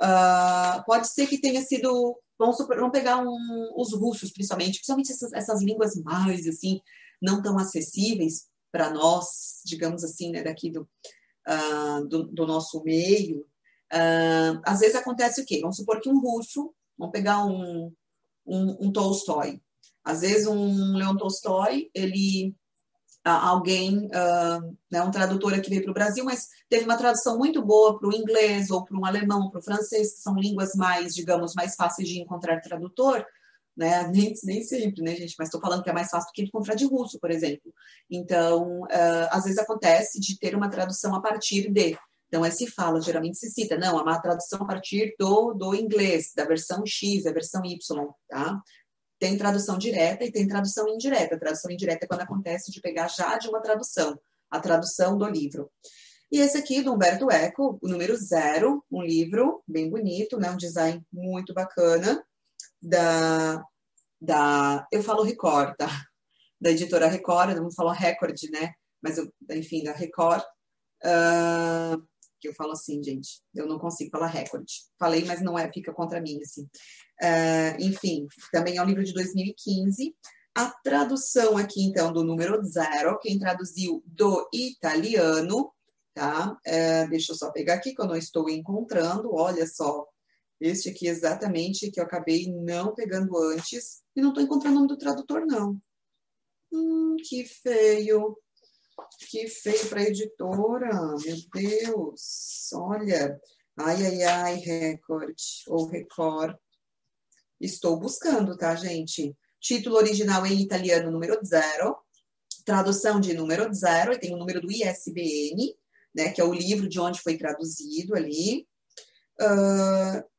[0.00, 2.18] Uh, pode ser que tenha sido.
[2.38, 6.80] Vamos, supor, vamos pegar um, os russos, principalmente, principalmente essas, essas línguas mais assim,
[7.22, 10.82] não tão acessíveis para nós, digamos assim, né, daqui do,
[11.48, 13.46] uh, do, do nosso meio,
[13.94, 15.60] Uh, às vezes acontece o quê?
[15.60, 17.92] Vamos supor que um russo, vamos pegar um,
[18.44, 19.60] um, um Tolstói.
[20.02, 22.54] Às vezes um Leon Tolstói, ele
[23.24, 27.62] alguém, uh, né, um tradutor aqui veio para o Brasil, mas teve uma tradução muito
[27.62, 31.14] boa para o inglês ou para um alemão, para o francês, que são línguas mais,
[31.14, 33.24] digamos, mais fáceis de encontrar tradutor,
[33.74, 34.06] né?
[34.12, 35.34] Nem, nem sempre, né, gente?
[35.38, 37.72] Mas estou falando que é mais fácil do que encontrar de russo, por exemplo.
[38.10, 41.96] Então, uh, às vezes acontece de ter uma tradução a partir de.
[42.34, 45.72] Então, é se fala, geralmente se cita, não, é uma tradução a partir do, do
[45.72, 47.78] inglês, da versão X, da versão Y,
[48.28, 48.60] tá?
[49.20, 51.36] Tem tradução direta e tem tradução indireta.
[51.36, 54.18] A tradução indireta é quando acontece de pegar já de uma tradução,
[54.50, 55.70] a tradução do livro.
[56.32, 60.50] E esse aqui, do Humberto Eco, o número zero, um livro bem bonito, né?
[60.50, 62.20] um design muito bacana,
[62.82, 63.64] da,
[64.20, 65.86] da eu falo Record, tá?
[66.60, 68.74] Da editora Record, não falo Record, né?
[69.00, 70.42] Mas, eu, enfim, da Record.
[71.04, 72.02] Uh,
[72.44, 74.66] que eu falo assim, gente, eu não consigo falar Record.
[74.98, 76.64] Falei, mas não é, fica contra mim, assim.
[77.22, 80.14] Uh, enfim, também é um livro de 2015.
[80.54, 85.72] A tradução aqui, então, do número zero, quem traduziu do italiano,
[86.12, 86.52] tá?
[86.52, 89.34] Uh, deixa eu só pegar aqui, que eu não estou encontrando.
[89.34, 90.06] Olha só,
[90.60, 94.02] este aqui exatamente que eu acabei não pegando antes.
[94.14, 95.80] E não estou encontrando o nome do tradutor, não.
[96.70, 98.36] Hum, que feio.
[99.30, 100.90] Que feio para editora.
[101.24, 102.70] Meu Deus.
[102.72, 103.40] Olha.
[103.76, 105.36] Ai, ai, ai, Record.
[105.68, 106.56] Ou Record.
[107.60, 109.36] Estou buscando, tá, gente?
[109.60, 111.96] Título original em italiano, número zero.
[112.64, 114.12] Tradução de número zero.
[114.12, 115.74] E tem o número do ISBN,
[116.14, 116.30] né?
[116.32, 118.66] Que é o livro de onde foi traduzido ali.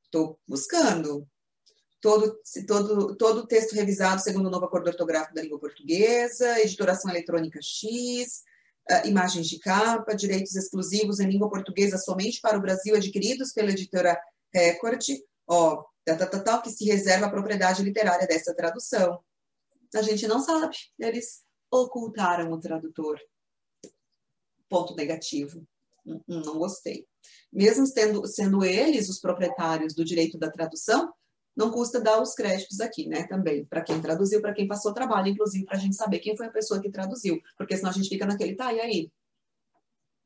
[0.06, 1.28] Estou uh, buscando
[2.06, 7.10] todo, todo, todo o texto revisado segundo o novo acordo ortográfico da língua portuguesa, editoração
[7.10, 8.43] eletrônica X,
[8.91, 13.72] uh, imagens de capa, direitos exclusivos em língua portuguesa somente para o Brasil adquiridos pela
[13.72, 14.22] editora
[14.53, 15.01] Record,
[15.47, 19.20] ó, tal, tal, tal, que se reserva a propriedade literária dessa tradução.
[19.95, 21.41] A gente não sabe, eles
[21.72, 23.20] ocultaram o tradutor.
[24.70, 25.66] Ponto negativo.
[26.28, 27.08] Não gostei.
[27.51, 31.12] Mesmo sendo, sendo eles os proprietários do direito da tradução,
[31.56, 33.26] não custa dar os créditos aqui, né?
[33.28, 36.47] Também, para quem traduziu, para quem passou trabalho, inclusive, para a gente saber quem foi
[36.47, 37.39] a pessoa que traduziu.
[37.58, 39.12] Porque senão a gente fica naquele, tá, e aí?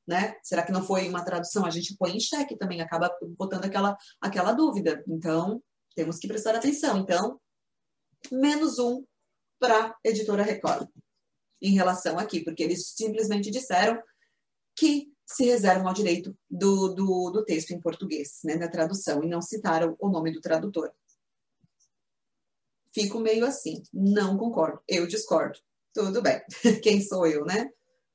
[0.07, 0.35] Né?
[0.41, 1.65] Será que não foi uma tradução?
[1.65, 5.03] A gente põe em xeque também, acaba botando aquela, aquela dúvida.
[5.07, 5.61] Então,
[5.95, 6.97] temos que prestar atenção.
[6.97, 7.39] Então,
[8.31, 9.05] menos um
[9.59, 10.87] para editora Record
[11.61, 14.01] em relação aqui, porque eles simplesmente disseram
[14.75, 19.27] que se reservam ao direito do, do, do texto em português, né, da tradução, e
[19.27, 20.91] não citaram o nome do tradutor
[22.93, 25.59] fico meio assim, não concordo, eu discordo.
[25.93, 26.41] Tudo bem,
[26.83, 27.69] quem sou eu, né?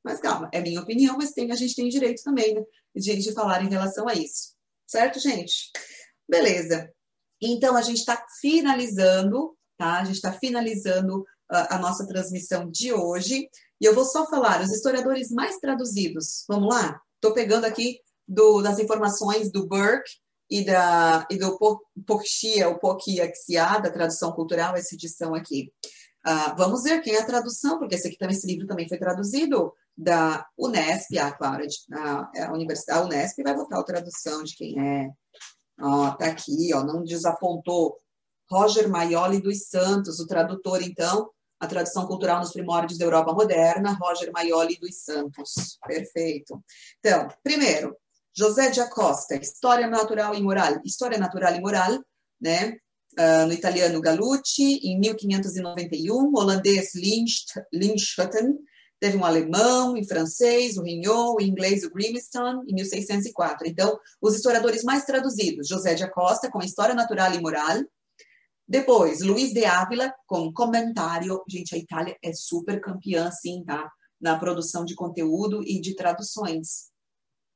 [0.04, 2.62] Mas calma, é minha opinião, mas tem, a gente tem direito também né,
[2.94, 4.54] de, de falar em relação a isso.
[4.86, 5.70] Certo, gente?
[6.28, 6.90] Beleza.
[7.40, 10.00] Então, a gente está finalizando, tá?
[10.00, 13.48] A gente está finalizando a, a nossa transmissão de hoje.
[13.80, 16.44] E eu vou só falar os historiadores mais traduzidos.
[16.48, 17.00] Vamos lá?
[17.16, 20.10] Estou pegando aqui do, das informações do Burke
[20.50, 21.56] e, da, e do
[22.06, 25.72] Porxia, o Poquiaxia, da tradução cultural, essa edição aqui.
[26.26, 28.98] Uh, vamos ver quem é a tradução, porque esse, aqui, também, esse livro também foi
[28.98, 34.56] traduzido da Unesp, ah, claro, a, a Universidade a Unesp vai botar a tradução de
[34.56, 35.10] quem é.
[35.80, 37.98] Ó, tá aqui, ó, não desapontou.
[38.50, 43.96] Roger Maioli dos Santos, o tradutor, então, a tradução cultural nos primórdios da Europa moderna,
[44.00, 45.78] Roger Maioli dos Santos.
[45.86, 46.62] Perfeito.
[47.00, 47.96] Então, primeiro,
[48.36, 52.04] José de Acosta, História Natural e Moral, História Natural e Moral,
[52.40, 52.76] né?
[53.16, 56.92] Uh, no italiano Gallucci, em 1591, holandês
[57.72, 58.58] Linschoten,
[58.98, 63.68] teve um alemão, em francês, o Rignon, em inglês, o Grimston, em 1604.
[63.68, 67.84] Então, os historiadores mais traduzidos, José de Acosta, com História Natural e Moral,
[68.66, 71.42] depois, Luiz de Ávila, com Comentário.
[71.48, 73.92] Gente, a Itália é super campeã, sim, tá?
[74.20, 76.93] Na produção de conteúdo e de traduções.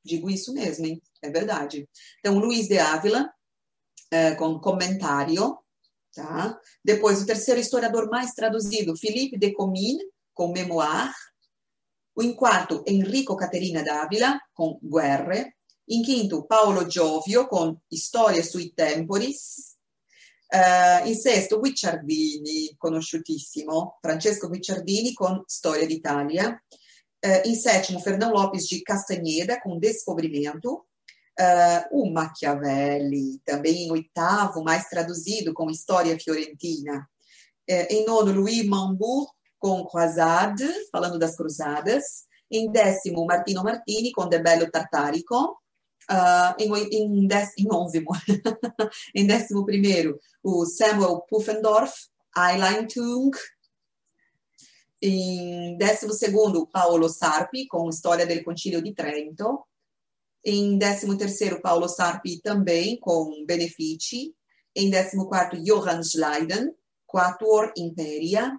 [0.03, 1.01] Digo isso mesmo, hein?
[1.21, 1.87] É verdade.
[2.19, 3.29] Então, Luiz de Ávila,
[4.11, 5.57] é, com comentário,
[6.13, 6.59] tá?
[6.83, 11.13] Depois, o terceiro historiador mais traduzido, Felipe de Comines, com memoir.
[12.19, 15.53] Em quarto, Enrico Caterina d'Ávila, com Guerre.
[15.87, 19.77] Em quinto, Paolo Giovio, com Storia sui temporis.
[20.51, 26.59] Uh, in sesto, Guicciardini, conosciutissimo, Francesco Guicciardini con Storia d'Italia.
[27.25, 30.85] Uh, em sétimo, Fernão Lopes de Castanheda, com Descobrimento.
[31.39, 37.07] Uh, o Machiavelli, também em oitavo, mais traduzido, com História Fiorentina.
[37.69, 42.25] Uh, em nono, Louis Mambour, com Croisade, falando das cruzadas.
[42.51, 45.57] Em décimo, Martino Martini, com De Bello Tartarico.
[46.09, 48.09] Uh, em, em, dec, em onzimo,
[49.13, 51.93] em décimo primeiro, o Samuel Pufendorf,
[52.35, 53.29] Einleitung,
[55.01, 59.63] em 12 Paolo Sarpi, com História del Concilio di Trento.
[60.43, 64.33] Em 13 Paolo Sarpi também, com Benefici.
[64.75, 66.73] Em 14 Johann Schleiden,
[67.05, 68.57] Quatuor Imperia.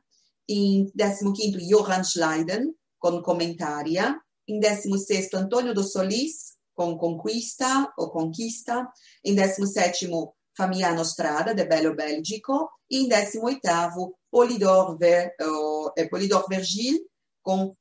[0.48, 4.18] Em 15 Johann Schleiden, com Commentaria.
[4.48, 8.88] Em 16 Antônio do Solis, com conquista ou conquista.
[9.24, 10.08] Em 17,
[10.60, 12.68] Famiglia Nostrada, de Bello Belgico.
[12.90, 13.60] E em 18,
[14.30, 17.00] Polidor, Ver, uh, Polidor Vergil,
[17.42, 17.74] com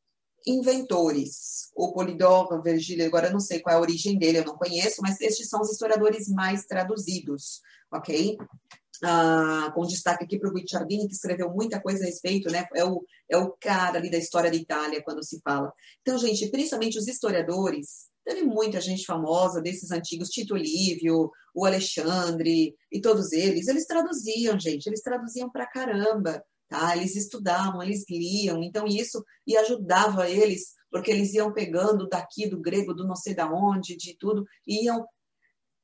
[0.48, 1.70] inventores.
[1.76, 5.20] O Polidor Vergil, agora não sei qual é a origem dele, eu não conheço, mas
[5.20, 7.62] estes são os historiadores mais traduzidos,
[7.92, 8.38] ok?
[9.04, 12.66] Ah, com destaque aqui para o Guicciardini, que escreveu muita coisa a respeito, né?
[12.74, 15.72] É o, é o cara ali da história da Itália, quando se fala.
[16.02, 22.76] Então, gente, principalmente os historiadores, teve muita gente famosa desses antigos, Tito Livio, o Alexandre
[22.92, 26.96] e todos eles, eles traduziam, gente, eles traduziam para caramba, tá?
[26.96, 32.62] Eles estudavam, eles liam, então isso e ajudava eles, porque eles iam pegando daqui do
[32.62, 35.04] grego, do não sei da onde, de tudo, e iam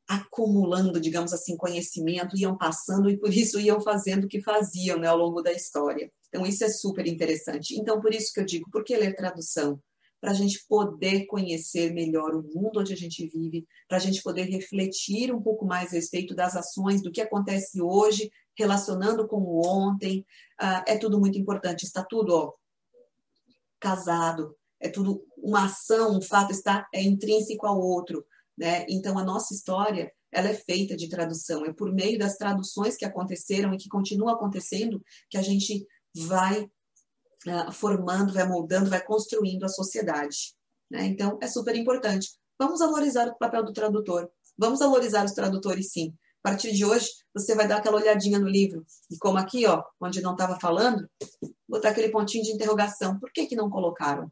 [0.08, 5.08] acumulando, digamos assim, conhecimento, iam passando e por isso iam fazendo o que faziam né,
[5.08, 6.12] ao longo da história.
[6.30, 7.76] Então, isso é super interessante.
[7.76, 9.82] Então, por isso que eu digo, por que ler tradução?
[10.20, 14.24] Para a gente poder conhecer melhor o mundo onde a gente vive, para a gente
[14.24, 19.38] poder refletir um pouco mais a respeito das ações, do que acontece hoje, relacionando com
[19.38, 20.26] o ontem.
[20.60, 21.84] Ah, é tudo muito importante.
[21.84, 22.54] Está tudo ó,
[23.80, 28.26] casado, é tudo uma ação, um fato está é intrínseco ao outro.
[28.58, 28.86] Né?
[28.90, 31.66] Então, a nossa história ela é feita de tradução.
[31.66, 36.70] É por meio das traduções que aconteceram e que continuam acontecendo que a gente vai
[37.48, 40.56] uh, formando, vai moldando, vai construindo a sociedade.
[40.90, 41.06] Né?
[41.06, 42.30] Então, é super importante.
[42.60, 44.30] Vamos valorizar o papel do tradutor.
[44.58, 46.14] Vamos valorizar os tradutores, sim.
[46.44, 48.86] A partir de hoje, você vai dar aquela olhadinha no livro.
[49.10, 51.10] E como aqui, ó, onde não estava falando,
[51.68, 53.20] botar aquele pontinho de interrogação.
[53.20, 54.30] Por que, que não colocaram?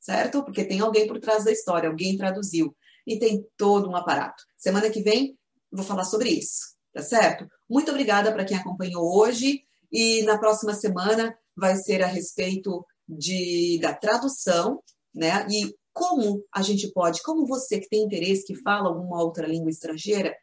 [0.00, 0.44] Certo?
[0.44, 2.74] Porque tem alguém por trás da história, alguém traduziu
[3.06, 4.42] e tem todo um aparato.
[4.58, 5.38] Semana que vem
[5.70, 7.48] vou falar sobre isso, tá certo?
[7.68, 13.78] Muito obrigada para quem acompanhou hoje e na próxima semana vai ser a respeito de,
[13.80, 14.82] da tradução,
[15.14, 15.46] né?
[15.50, 19.70] E como a gente pode, como você que tem interesse, que fala alguma outra língua
[19.70, 20.34] estrangeira,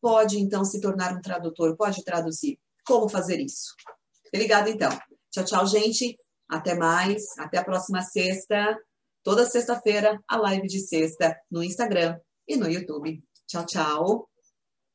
[0.00, 2.58] pode então se tornar um tradutor, pode traduzir.
[2.86, 3.74] Como fazer isso?
[4.32, 4.90] Obrigada então.
[5.30, 6.18] Tchau, tchau, gente.
[6.48, 7.22] Até mais.
[7.38, 8.76] Até a próxima sexta
[9.24, 13.24] toda sexta-feira, a live de sexta no Instagram e no YouTube.
[13.48, 14.33] Tchau, tchau.